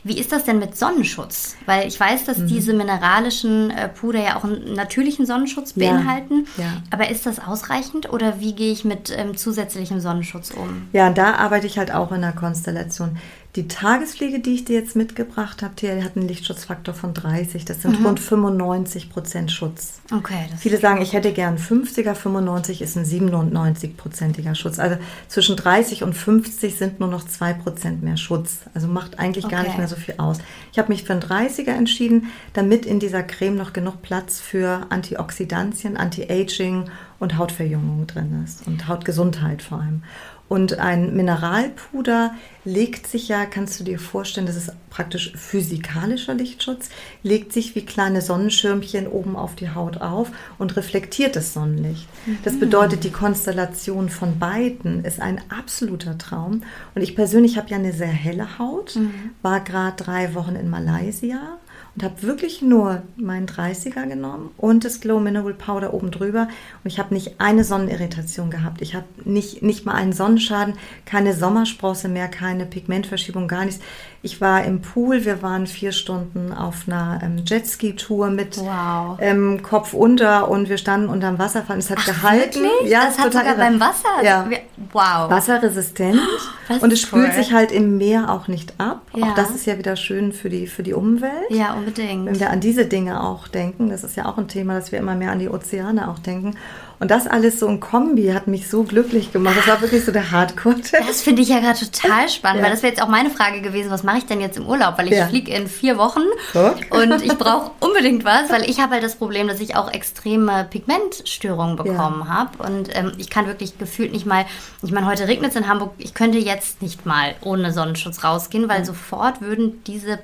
[0.04, 1.56] wie ist das denn mit Sonnenschutz?
[1.66, 2.48] Weil ich weiß, dass mhm.
[2.48, 6.48] diese mineralischen äh, Puder ja auch einen natürlichen Sonnenschutz beinhalten.
[6.58, 6.70] Ja, ja.
[6.92, 10.90] Aber ist das ausreichend oder wie gehe ich mit ähm, zusätzlichem Sonnenschutz um?
[10.94, 13.18] Ja, da arbeite ich halt auch in der Konstellation.
[13.56, 17.64] Die Tagespflege, die ich dir jetzt mitgebracht habe, die hat einen Lichtschutzfaktor von 30.
[17.64, 18.06] Das sind mhm.
[18.06, 20.02] rund 95 Prozent Schutz.
[20.14, 20.50] Okay.
[20.58, 24.78] Viele sagen, ich hätte gern 50er, 95 ist ein 97-prozentiger Schutz.
[24.78, 24.98] Also
[25.30, 28.60] zwischen 30 und 50 sind nur noch 2 Prozent mehr Schutz.
[28.74, 29.56] Also macht eigentlich okay.
[29.56, 30.40] gar nicht mehr so viel aus.
[30.74, 34.86] Ich habe mich für einen 30er entschieden, damit in dieser Creme noch genug Platz für
[34.90, 36.90] Antioxidantien, Anti-Aging
[37.20, 40.04] und Hautverjüngung drin ist und Hautgesundheit vor allem.
[40.48, 42.36] Und ein Mineralpuder
[42.66, 46.90] legt sich ja, kannst du dir vorstellen, das ist praktisch physikalischer Lichtschutz,
[47.24, 52.08] legt sich wie kleine Sonnenschirmchen oben auf die Haut auf und reflektiert das Sonnenlicht.
[52.26, 52.38] Mhm.
[52.44, 56.62] Das bedeutet, die Konstellation von beiden ist ein absoluter Traum.
[56.94, 59.32] Und ich persönlich habe ja eine sehr helle Haut, mhm.
[59.42, 61.58] war gerade drei Wochen in Malaysia
[61.96, 66.50] und habe wirklich nur meinen 30er genommen und das Glow Mineral Powder oben drüber
[66.84, 68.82] und ich habe nicht eine Sonnenirritation gehabt.
[68.82, 70.76] Ich habe nicht, nicht mal einen Sonnenschaden,
[71.06, 73.82] keine Sommersprosse mehr, keine Pigmentverschiebung, gar nichts.
[74.26, 79.20] Ich war im Pool, wir waren vier Stunden auf einer ähm, Jetski-Tour mit wow.
[79.22, 81.78] ähm, Kopf unter und wir standen unterm Wasserfall.
[81.78, 82.64] Es hat Ach, gehalten.
[82.64, 82.90] Wirklich?
[82.90, 83.58] Ja, das hat sogar irre.
[83.58, 84.24] beim Wasser.
[84.24, 84.50] Ja.
[84.92, 85.30] Wow.
[85.30, 86.20] Wasserresistent.
[86.68, 87.34] Oh, und es spült cool.
[87.36, 89.02] sich halt im Meer auch nicht ab.
[89.16, 89.26] Ja.
[89.26, 91.52] Auch das ist ja wieder schön für die, für die Umwelt.
[91.52, 92.26] Ja, unbedingt.
[92.26, 94.98] Wenn wir an diese Dinge auch denken, das ist ja auch ein Thema, dass wir
[94.98, 96.56] immer mehr an die Ozeane auch denken.
[97.00, 99.56] Und das alles so ein Kombi hat mich so glücklich gemacht.
[99.58, 101.06] Das war wirklich so der hardcore -Test.
[101.08, 102.66] Das finde ich ja gerade total spannend, ja.
[102.66, 104.98] weil das wäre jetzt auch meine Frage gewesen, was mache ich denn jetzt im Urlaub?
[104.98, 105.28] Weil ich ja.
[105.28, 106.22] fliege in vier Wochen
[106.54, 106.74] so.
[106.92, 110.66] und ich brauche unbedingt was, weil ich habe halt das Problem, dass ich auch extreme
[110.70, 112.28] Pigmentstörungen bekommen ja.
[112.28, 112.64] habe.
[112.64, 114.46] Und ähm, ich kann wirklich gefühlt nicht mal,
[114.82, 118.70] ich meine, heute regnet es in Hamburg, ich könnte jetzt nicht mal ohne Sonnenschutz rausgehen,
[118.70, 120.18] weil sofort würden diese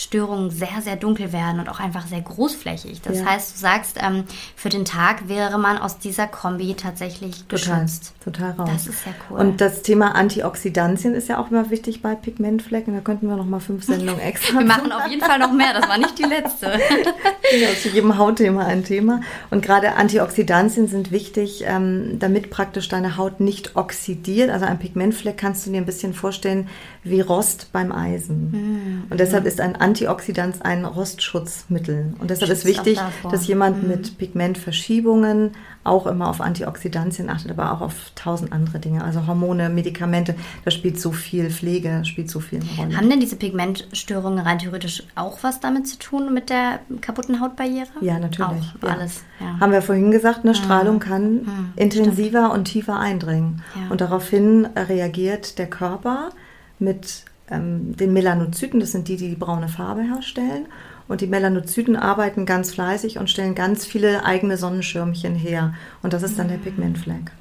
[0.00, 3.02] Pigmentstörungen sehr, sehr dunkel werden und auch einfach sehr großflächig.
[3.02, 4.24] Das heißt, du sagst, ähm,
[4.56, 8.14] für den Tag wäre man aus dieser Kombi tatsächlich geschützt.
[8.24, 8.84] Total, total raus.
[8.84, 9.40] Das ist ja cool.
[9.40, 12.94] Und das Thema Antioxidantien ist ja auch immer wichtig bei Pigmentflecken.
[12.94, 15.74] Da könnten wir noch mal fünf Sendungen extra Wir machen auf jeden Fall noch mehr.
[15.74, 16.66] Das war nicht die letzte.
[17.60, 19.20] ja, zu jedem Hautthema ein Thema.
[19.50, 24.50] Und gerade Antioxidantien sind wichtig, ähm, damit praktisch deine Haut nicht oxidiert.
[24.50, 26.68] Also ein Pigmentfleck kannst du dir ein bisschen vorstellen
[27.02, 28.50] wie Rost beim Eisen.
[28.50, 29.02] Mhm.
[29.10, 32.14] Und deshalb ist ein Antioxidans ein Rostschutzmittel.
[32.18, 37.72] Und deshalb Schützt ist wichtig, dass jemand mit Pigmentverschiebungen auch immer auf Antioxidantien achtet, aber
[37.72, 39.02] auch auf tausend andere Dinge.
[39.02, 40.34] Also Hormone, Medikamente,
[40.64, 42.96] da spielt so viel, Pflege spielt so viel Rolle.
[42.96, 47.88] Haben denn diese Pigmentstörungen rein theoretisch auch was damit zu tun mit der kaputten Hautbarriere?
[48.00, 48.74] Ja, natürlich.
[48.80, 48.94] Auch ja.
[48.94, 49.22] alles.
[49.40, 49.58] Ja.
[49.58, 53.62] Haben wir vorhin gesagt, eine Strahlung kann Hm, intensiver und tiefer eindringen.
[53.74, 53.90] Ja.
[53.90, 56.30] Und daraufhin reagiert der Körper
[56.78, 60.66] mit ähm, den Melanozyten, das sind die, die die braune Farbe herstellen.
[61.08, 65.74] Und die Melanozyten arbeiten ganz fleißig und stellen ganz viele eigene Sonnenschirmchen her.
[66.02, 66.62] Und das ist dann der Hm.
[66.62, 67.32] Pigmentfleck.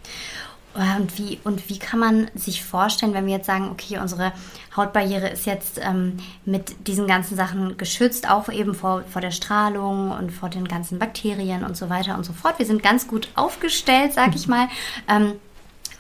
[0.74, 4.32] Und wie, und wie kann man sich vorstellen, wenn wir jetzt sagen, okay, unsere
[4.78, 10.12] Hautbarriere ist jetzt ähm, mit diesen ganzen Sachen geschützt, auch eben vor, vor der Strahlung
[10.12, 12.60] und vor den ganzen Bakterien und so weiter und so fort.
[12.60, 14.68] Wir sind ganz gut aufgestellt, sag ich mal.
[15.08, 15.34] Ähm,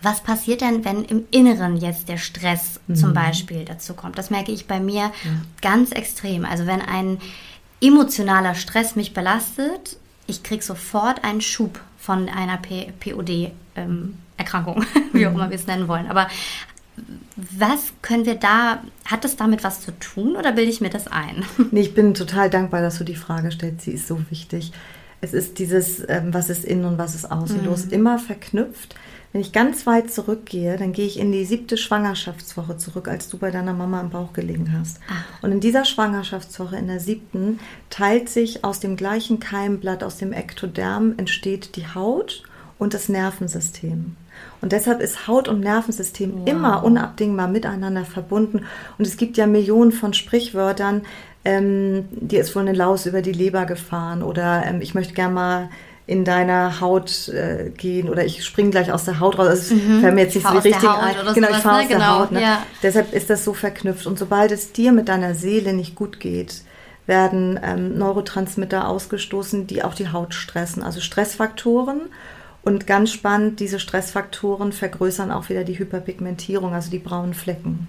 [0.01, 4.17] was passiert denn, wenn im Inneren jetzt der Stress zum Beispiel dazu kommt?
[4.17, 5.11] Das merke ich bei mir
[5.61, 6.45] ganz extrem.
[6.45, 7.17] Also wenn ein
[7.81, 9.97] emotionaler Stress mich belastet,
[10.27, 15.87] ich kriege sofort einen Schub von einer P POD-Erkrankung, wie auch immer wir es nennen
[15.87, 16.07] wollen.
[16.07, 16.27] Aber
[17.35, 21.07] was können wir da, hat das damit was zu tun oder bilde ich mir das
[21.07, 21.45] ein?
[21.71, 23.81] Nee, ich bin total dankbar, dass du die Frage stellst.
[23.81, 24.71] Sie ist so wichtig.
[25.21, 28.95] Es ist dieses, ähm, was ist innen und was ist außen los, immer verknüpft.
[29.31, 33.37] Wenn ich ganz weit zurückgehe, dann gehe ich in die siebte Schwangerschaftswoche zurück, als du
[33.37, 34.99] bei deiner Mama im Bauch gelegen hast.
[35.43, 37.59] Und in dieser Schwangerschaftswoche, in der siebten,
[37.91, 42.43] teilt sich aus dem gleichen Keimblatt, aus dem Ektoderm, entsteht die Haut
[42.79, 44.15] und das Nervensystem.
[44.61, 48.65] Und deshalb ist Haut und Nervensystem immer unabdingbar miteinander verbunden.
[48.97, 51.03] Und es gibt ja Millionen von Sprichwörtern,
[51.45, 55.33] ähm, dir ist wohl eine Laus über die Leber gefahren oder ähm, ich möchte gerne
[55.33, 55.69] mal
[56.09, 59.47] in deiner Haut äh, gehen oder ich springe gleich aus der Haut raus.
[59.47, 61.33] Also es fällt mir jetzt Ich nicht so der Haut ein.
[61.35, 61.81] Genau, ich fahre ne?
[61.83, 62.31] aus der Genau, Haut.
[62.31, 62.41] Ne?
[62.41, 62.63] ja.
[62.81, 64.07] Deshalb ist das so verknüpft.
[64.07, 66.63] Und sobald es dir mit deiner Seele nicht gut geht,
[67.05, 70.81] werden ähm, Neurotransmitter ausgestoßen, die auch die Haut stressen.
[70.81, 72.01] Also Stressfaktoren.
[72.63, 77.85] Und ganz spannend, diese Stressfaktoren vergrößern auch wieder die Hyperpigmentierung, also die braunen Flecken.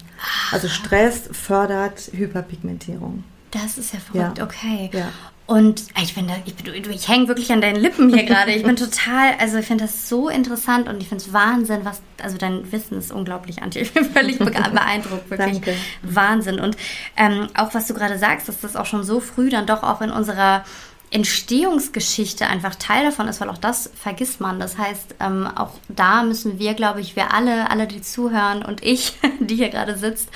[0.53, 3.25] Also Stress fördert Hyperpigmentierung.
[3.51, 4.45] Das ist ja verrückt, Ja.
[4.45, 4.91] okay.
[4.93, 5.09] Ja.
[5.51, 6.55] Und ich finde, ich,
[6.89, 8.53] ich hänge wirklich an deinen Lippen hier gerade.
[8.53, 12.03] Ich bin total, also ich finde das so interessant und ich finde es Wahnsinn, was,
[12.23, 13.83] also dein Wissen ist unglaublich, Antje.
[13.83, 15.75] Ich bin völlig beeindruckt, wirklich Danke.
[16.03, 16.61] Wahnsinn.
[16.61, 16.77] Und
[17.17, 20.01] ähm, auch was du gerade sagst, dass das auch schon so früh dann doch auch
[20.03, 20.65] in unserer
[21.13, 24.61] Entstehungsgeschichte einfach Teil davon ist, weil auch das vergisst man.
[24.61, 28.85] Das heißt, ähm, auch da müssen wir, glaube ich, wir alle, alle, die zuhören und
[28.85, 30.29] ich, die hier gerade sitzt,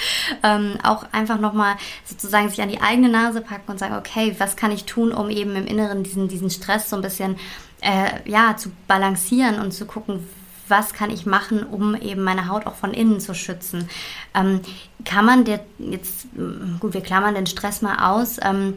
[0.43, 4.57] ähm, auch einfach nochmal sozusagen sich an die eigene Nase packen und sagen, okay, was
[4.57, 7.37] kann ich tun, um eben im Inneren diesen, diesen Stress so ein bisschen
[7.81, 10.27] äh, ja, zu balancieren und zu gucken,
[10.67, 13.89] was kann ich machen, um eben meine Haut auch von innen zu schützen.
[14.35, 14.61] Ähm,
[15.05, 16.27] kann man der jetzt,
[16.81, 18.77] gut, wir klammern den Stress mal aus, ähm,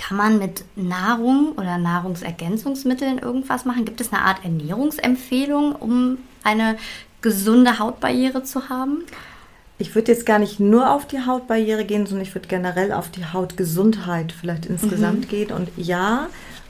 [0.00, 3.84] kann man mit Nahrung oder Nahrungsergänzungsmitteln irgendwas machen?
[3.84, 6.78] Gibt es eine Art Ernährungsempfehlung, um eine
[7.20, 9.04] gesunde Hautbarriere zu haben?
[9.78, 13.10] Ich würde jetzt gar nicht nur auf die Hautbarriere gehen, sondern ich würde generell auf
[13.10, 15.52] die Hautgesundheit vielleicht insgesamt gehen.
[15.52, 16.28] Und ja,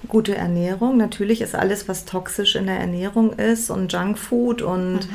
[0.08, 0.96] gute Ernährung.
[0.96, 5.08] Natürlich ist alles, was toxisch in der Ernährung ist und Junkfood und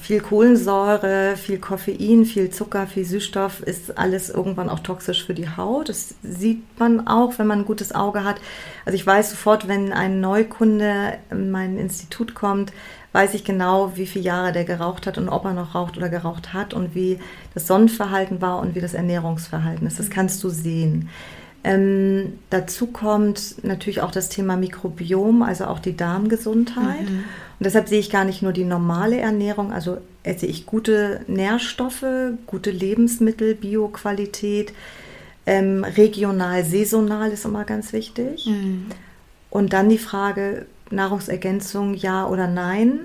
[0.00, 5.48] viel Kohlensäure, viel Koffein, viel Zucker, viel Süßstoff, ist alles irgendwann auch toxisch für die
[5.48, 5.88] Haut.
[5.88, 8.36] Das sieht man auch, wenn man ein gutes Auge hat.
[8.84, 12.72] Also ich weiß sofort, wenn ein Neukunde in mein Institut kommt,
[13.12, 16.10] weiß ich genau, wie viele Jahre der geraucht hat und ob er noch raucht oder
[16.10, 17.18] geraucht hat und wie
[17.54, 19.98] das Sonnenverhalten war und wie das Ernährungsverhalten ist.
[19.98, 21.08] Das kannst du sehen.
[21.66, 27.00] Ähm, dazu kommt natürlich auch das Thema Mikrobiom, also auch die Darmgesundheit.
[27.58, 32.04] Und deshalb sehe ich gar nicht nur die normale Ernährung, also esse ich gute Nährstoffe,
[32.46, 34.74] gute Lebensmittel, Bioqualität,
[35.44, 38.46] ähm, regional, saisonal ist immer ganz wichtig.
[39.50, 43.00] Und dann die Frage, Nahrungsergänzung, ja oder nein.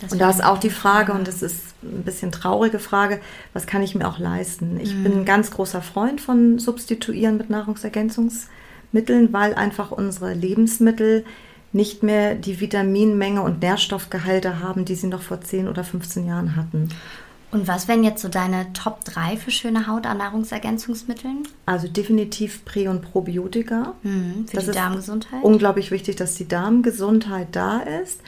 [0.00, 1.12] Das und da ist auch die Frage.
[1.12, 3.20] und das ist ein bisschen traurige Frage,
[3.52, 4.78] was kann ich mir auch leisten?
[4.80, 11.24] Ich bin ein ganz großer Freund von Substituieren mit Nahrungsergänzungsmitteln, weil einfach unsere Lebensmittel
[11.72, 16.56] nicht mehr die Vitaminmenge und Nährstoffgehalte haben, die sie noch vor 10 oder 15 Jahren
[16.56, 16.88] hatten.
[17.52, 21.42] Und was wären jetzt so deine Top 3 für schöne Haut an Nahrungsergänzungsmitteln?
[21.66, 23.94] Also definitiv Prä- und Probiotika.
[24.02, 25.42] Mhm, für Das die Darmgesundheit?
[25.42, 28.20] Unglaublich wichtig, dass die Darmgesundheit da ist,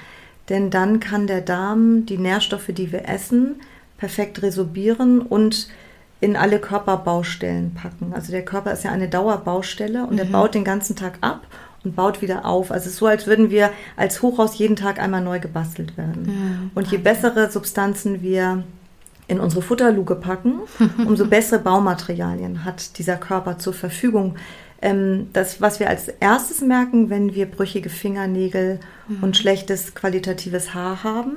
[0.49, 3.57] denn dann kann der Darm die Nährstoffe, die wir essen,
[3.99, 5.69] perfekt resorbieren und
[6.21, 8.13] in alle Körperbaustellen packen.
[8.15, 11.47] Also der Körper ist ja eine Dauerbaustelle und der baut den ganzen Tag ab
[11.85, 12.71] und baut wieder auf.
[12.71, 16.71] Also es ist so, als würden wir als Hochhaus jeden Tag einmal neu gebastelt werden.
[16.75, 18.63] Und je bessere Substanzen wir
[19.27, 20.61] in unsere Futterluke packen,
[20.99, 24.37] umso bessere Baumaterialien hat dieser Körper zur Verfügung.
[24.83, 29.23] Ähm, das, was wir als erstes merken, wenn wir brüchige Fingernägel mhm.
[29.23, 31.37] und schlechtes qualitatives Haar haben,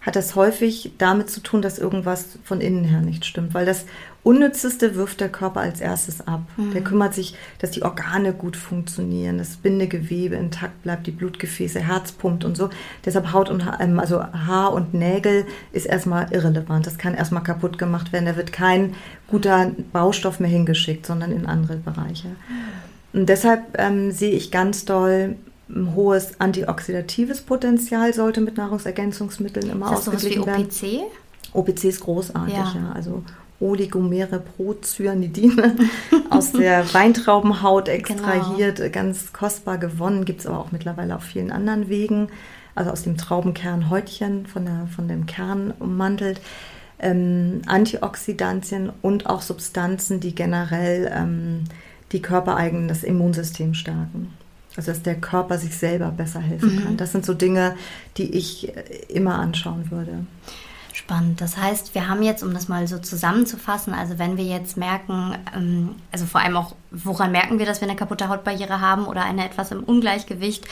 [0.00, 3.84] hat das häufig damit zu tun, dass irgendwas von innen her nicht stimmt, weil das
[4.22, 6.42] Unnützeste wirft der Körper als erstes ab.
[6.56, 6.72] Mhm.
[6.72, 12.12] Der kümmert sich, dass die Organe gut funktionieren, das Bindegewebe intakt bleibt, die Blutgefäße, Herz
[12.12, 12.70] pumpt und so.
[13.04, 16.86] Deshalb Haut und ähm, also Haar und Nägel ist erstmal irrelevant.
[16.86, 18.26] Das kann erstmal kaputt gemacht werden.
[18.26, 18.94] Da wird kein
[19.26, 22.28] guter Baustoff mehr hingeschickt, sondern in andere Bereiche.
[23.12, 25.36] Und deshalb ähm, sehe ich ganz doll
[25.74, 30.64] ein hohes antioxidatives Potenzial sollte mit Nahrungsergänzungsmitteln immer ist das ausgeglichen werden.
[30.64, 31.02] OPC?
[31.52, 32.74] OPC ist großartig, ja.
[32.74, 32.92] ja.
[32.94, 33.22] Also
[33.60, 35.76] Oligomere Procyanidine
[36.30, 38.90] aus der Weintraubenhaut extrahiert, genau.
[38.90, 42.28] ganz kostbar gewonnen, gibt es aber auch mittlerweile auf vielen anderen Wegen,
[42.74, 46.40] also aus dem Traubenkernhäutchen von, der, von dem Kern ummantelt.
[46.98, 51.64] Ähm, Antioxidantien und auch Substanzen, die generell ähm,
[52.12, 54.32] die körpereigenen das Immunsystem stärken.
[54.76, 56.84] Also dass der Körper sich selber besser helfen mhm.
[56.84, 56.96] kann.
[56.96, 57.76] Das sind so Dinge,
[58.16, 60.26] die ich äh, immer anschauen würde.
[60.92, 61.40] Spannend.
[61.40, 65.36] Das heißt, wir haben jetzt, um das mal so zusammenzufassen, also wenn wir jetzt merken,
[65.56, 69.24] ähm, also vor allem auch, woran merken wir, dass wir eine kaputte Hautbarriere haben oder
[69.24, 70.66] eine etwas im Ungleichgewicht,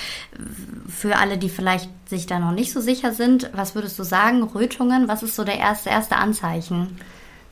[0.89, 4.43] für alle, die vielleicht sich da noch nicht so sicher sind, was würdest du sagen?
[4.43, 6.99] Rötungen, was ist so der erste, erste Anzeichen?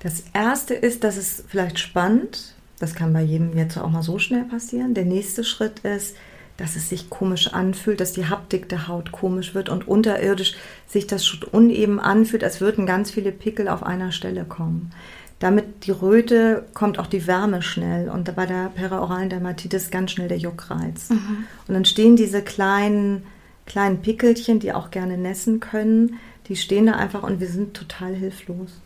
[0.01, 4.18] Das erste ist, dass es vielleicht spannend, das kann bei jedem jetzt auch mal so
[4.18, 4.94] schnell passieren.
[4.94, 6.16] Der nächste Schritt ist,
[6.57, 11.07] dass es sich komisch anfühlt, dass die Haptik der Haut komisch wird und unterirdisch sich
[11.07, 14.91] das schon uneben anfühlt, als würden ganz viele Pickel auf einer Stelle kommen.
[15.39, 20.29] Damit die Röte kommt auch die Wärme schnell und bei der peraoralen Dermatitis ganz schnell
[20.29, 21.11] der Juckreiz.
[21.11, 21.45] Mhm.
[21.69, 23.25] Und dann stehen diese kleinen,
[23.67, 28.15] kleinen Pickelchen, die auch gerne nässen können, die stehen da einfach und wir sind total
[28.15, 28.81] hilflos.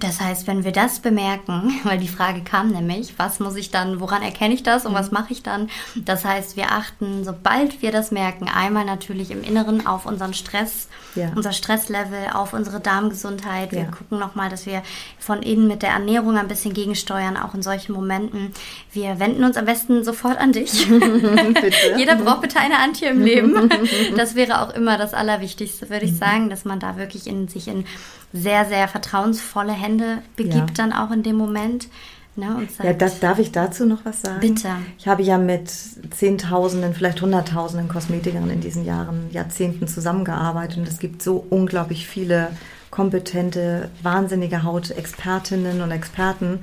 [0.00, 4.00] Das heißt, wenn wir das bemerken, weil die Frage kam nämlich, was muss ich dann,
[4.00, 5.18] woran erkenne ich das und was mhm.
[5.18, 5.68] mache ich dann?
[5.96, 10.88] Das heißt, wir achten, sobald wir das merken, einmal natürlich im Inneren auf unseren Stress,
[11.14, 11.30] ja.
[11.34, 13.72] unser Stresslevel, auf unsere Darmgesundheit.
[13.72, 13.86] Wir ja.
[13.86, 14.82] gucken nochmal, dass wir
[15.18, 18.52] von innen mit der Ernährung ein bisschen gegensteuern, auch in solchen Momenten.
[18.92, 20.88] Wir wenden uns am besten sofort an dich.
[21.96, 23.68] Jeder braucht bitte eine Anti im Leben.
[24.16, 26.18] Das wäre auch immer das Allerwichtigste, würde ich mhm.
[26.18, 27.84] sagen, dass man da wirklich in sich in
[28.32, 29.87] sehr, sehr vertrauensvolle Hände
[30.36, 30.74] begibt ja.
[30.76, 31.88] dann auch in dem Moment.
[32.36, 34.38] Ne, sagt, ja, das, darf ich dazu noch was sagen?
[34.38, 34.68] Bitte.
[34.96, 41.00] Ich habe ja mit Zehntausenden, vielleicht Hunderttausenden Kosmetikern in diesen Jahren, Jahrzehnten zusammengearbeitet und es
[41.00, 42.50] gibt so unglaublich viele
[42.90, 46.60] kompetente, wahnsinnige Hautexpertinnen und Experten.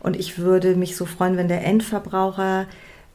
[0.00, 2.66] Und ich würde mich so freuen, wenn der Endverbraucher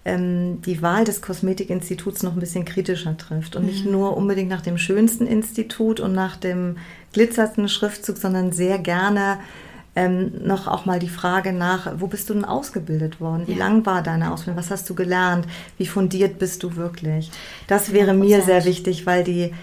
[0.05, 3.69] ähm, die Wahl des Kosmetikinstituts noch ein bisschen kritischer trifft und mhm.
[3.69, 6.77] nicht nur unbedingt nach dem schönsten Institut und nach dem
[7.11, 9.39] glitzernden Schriftzug, sondern sehr gerne
[9.95, 13.43] ähm, noch auch mal die Frage nach, wo bist du denn ausgebildet worden?
[13.47, 13.59] Wie ja.
[13.59, 14.59] lang war deine Ausbildung?
[14.59, 15.47] Was hast du gelernt?
[15.77, 17.31] Wie fundiert bist du wirklich?
[17.67, 18.13] Das wäre 100%.
[18.13, 19.53] mir sehr wichtig, weil die,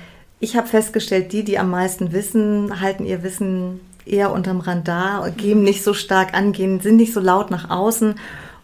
[0.40, 5.62] ich habe festgestellt, die, die am meisten wissen, halten ihr Wissen eher unterm Radar, geben
[5.62, 8.14] nicht so stark an, gehen, sind nicht so laut nach außen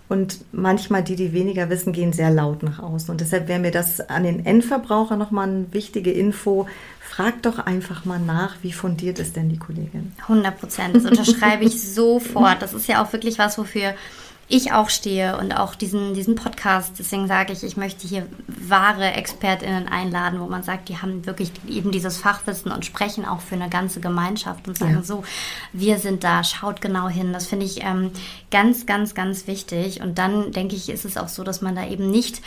[0.08, 3.10] und manchmal die, die weniger wissen, gehen sehr laut nach außen.
[3.10, 6.66] Und deshalb wäre mir das an den Endverbraucher nochmal eine wichtige Info.
[7.00, 10.12] Frag doch einfach mal nach, wie fundiert ist denn die Kollegin?
[10.22, 12.62] 100 Prozent, das unterschreibe ich sofort.
[12.62, 13.94] Das ist ja auch wirklich was, wofür
[14.48, 16.94] ich auch stehe und auch diesen, diesen Podcast.
[16.98, 21.52] Deswegen sage ich, ich möchte hier wahre ExpertInnen einladen, wo man sagt, die haben wirklich
[21.68, 25.02] eben dieses Fachwissen und sprechen auch für eine ganze Gemeinschaft und sagen ja.
[25.02, 25.22] so,
[25.72, 27.32] wir sind da, schaut genau hin.
[27.32, 28.10] Das finde ich ähm,
[28.50, 30.00] ganz, ganz, ganz wichtig.
[30.00, 32.40] Und dann denke ich, ist es auch so, dass man da eben nicht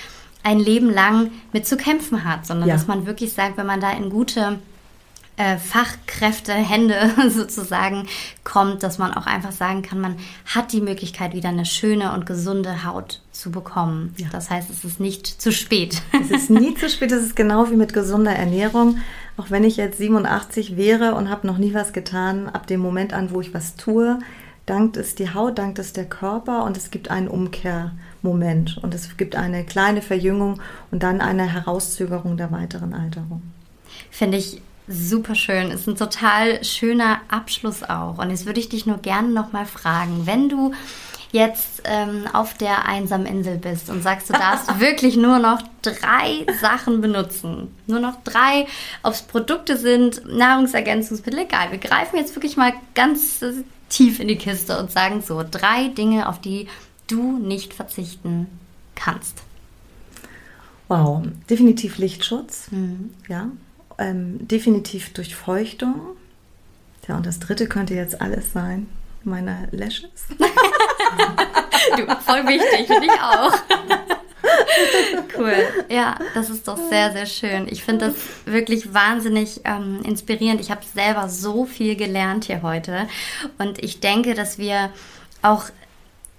[0.44, 2.76] ein Leben lang mit zu kämpfen hat, sondern ja.
[2.76, 4.58] dass man wirklich sagt, wenn man da in gute
[5.42, 6.96] äh, Fachkräfte, Hände
[7.30, 8.08] sozusagen
[8.44, 12.28] kommt, dass man auch einfach sagen kann, man hat die Möglichkeit, wieder eine schöne und
[12.28, 14.14] gesunde Haut zu bekommen.
[14.18, 14.28] Ja.
[14.32, 16.02] Das heißt, es ist nicht zu spät.
[16.22, 19.00] Es ist nie zu spät, es ist genau wie mit gesunder Ernährung.
[19.38, 23.12] Auch wenn ich jetzt 87 wäre und habe noch nie was getan, ab dem Moment
[23.12, 24.20] an, wo ich was tue,
[24.68, 29.18] dankt es die Haut, dankt es der Körper und es gibt einen Umkehrmoment und es
[29.18, 30.62] gibt eine kleine Verjüngung
[30.92, 33.42] und dann eine Herauszögerung der weiteren Alterung.
[34.12, 35.72] Finde ich Super schön.
[35.72, 38.18] Ist ein total schöner Abschluss auch.
[38.18, 40.74] Und jetzt würde ich dich nur gerne nochmal fragen, wenn du
[41.32, 46.46] jetzt ähm, auf der einsamen Insel bist und sagst, du darfst wirklich nur noch drei
[46.60, 47.74] Sachen benutzen.
[47.88, 48.68] Nur noch drei,
[49.04, 51.72] ob es Produkte sind, Nahrungsergänzungsmittel, egal.
[51.72, 53.54] Wir greifen jetzt wirklich mal ganz äh,
[53.90, 56.68] tief in die Kiste und sagen so, drei Dinge, auf die
[57.08, 58.48] du nicht verzichten
[58.96, 59.44] kannst.
[60.88, 62.68] Wow, definitiv Lichtschutz.
[62.72, 63.12] Mhm.
[63.30, 63.48] Ja,
[64.02, 66.02] ähm, definitiv Durchfeuchtung.
[67.08, 68.88] Ja, und das dritte könnte jetzt alles sein.
[69.24, 70.10] Meine Lashes.
[70.38, 73.54] du, voll wichtig, finde ich auch.
[75.38, 75.54] cool.
[75.90, 77.68] Ja, das ist doch sehr, sehr schön.
[77.70, 80.62] Ich finde das wirklich wahnsinnig ähm, inspirierend.
[80.62, 83.08] Ich habe selber so viel gelernt hier heute.
[83.58, 84.90] Und ich denke, dass wir
[85.42, 85.66] auch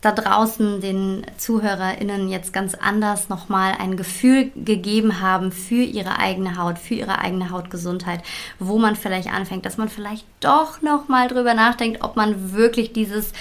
[0.02, 6.56] da draußen den ZuhörerInnen jetzt ganz anders nochmal ein Gefühl gegeben haben für ihre eigene
[6.56, 8.20] Haut, für ihre eigene Hautgesundheit,
[8.58, 13.32] wo man vielleicht anfängt, dass man vielleicht doch nochmal drüber nachdenkt, ob man wirklich dieses,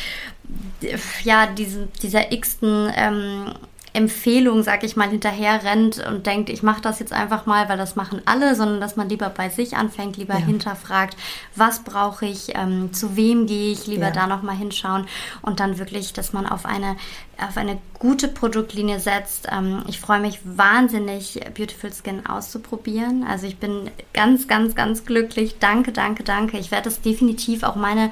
[1.24, 3.54] ja, diesen, dieser x-ten ähm,
[3.94, 7.78] Empfehlung, sag ich mal, hinterher rennt und denkt, ich mache das jetzt einfach mal, weil
[7.78, 10.46] das machen alle, sondern dass man lieber bei sich anfängt, lieber ja.
[10.46, 11.18] hinterfragt,
[11.56, 14.12] was brauche ich, ähm, zu wem gehe ich, lieber ja.
[14.12, 15.08] da nochmal hinschauen
[15.42, 16.96] und dann wirklich, dass man auf eine,
[17.38, 19.50] auf eine gute Produktlinie setzt.
[19.52, 23.26] Ähm, ich freue mich wahnsinnig, Beautiful Skin auszuprobieren.
[23.28, 25.58] Also ich bin ganz, ganz, ganz glücklich.
[25.60, 26.58] Danke, danke, danke.
[26.58, 28.12] Ich werde es definitiv auch meine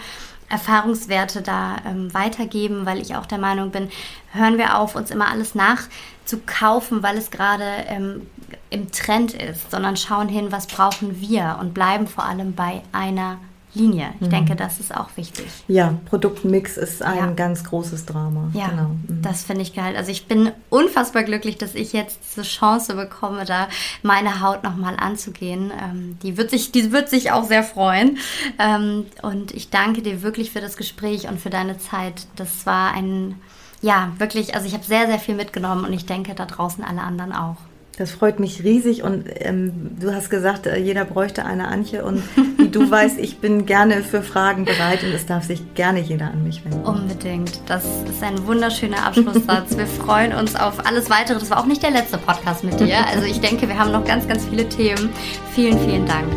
[0.49, 3.89] Erfahrungswerte da ähm, weitergeben, weil ich auch der Meinung bin,
[4.31, 8.27] hören wir auf, uns immer alles nachzukaufen, weil es gerade ähm,
[8.69, 13.37] im Trend ist, sondern schauen hin, was brauchen wir und bleiben vor allem bei einer
[13.79, 14.13] Linie.
[14.19, 14.31] Ich mhm.
[14.31, 15.45] denke, das ist auch wichtig.
[15.67, 17.31] Ja, Produktmix ist ein ja.
[17.31, 18.51] ganz großes Drama.
[18.53, 18.89] Ja, genau.
[19.07, 19.21] Mhm.
[19.21, 19.95] das finde ich geil.
[19.95, 23.67] Also ich bin unfassbar glücklich, dass ich jetzt diese Chance bekomme, da
[24.03, 25.71] meine Haut nochmal anzugehen.
[25.81, 28.17] Ähm, die, wird sich, die wird sich auch sehr freuen.
[28.59, 32.27] Ähm, und ich danke dir wirklich für das Gespräch und für deine Zeit.
[32.35, 33.35] Das war ein,
[33.81, 37.01] ja, wirklich, also ich habe sehr, sehr viel mitgenommen und ich denke da draußen alle
[37.01, 37.57] anderen auch.
[37.99, 42.23] Das freut mich riesig und ähm, du hast gesagt, äh, jeder bräuchte eine Antje und
[42.57, 46.31] wie du weißt, ich bin gerne für Fragen bereit und es darf sich gerne jeder
[46.31, 46.79] an mich wenden.
[46.85, 47.59] Unbedingt.
[47.67, 49.77] Das ist ein wunderschöner Abschlusssatz.
[49.77, 51.39] wir freuen uns auf alles weitere.
[51.39, 53.05] Das war auch nicht der letzte Podcast mit dir.
[53.05, 55.09] Also ich denke, wir haben noch ganz, ganz viele Themen.
[55.53, 56.27] Vielen, vielen Dank.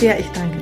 [0.00, 0.61] Ja, ich danke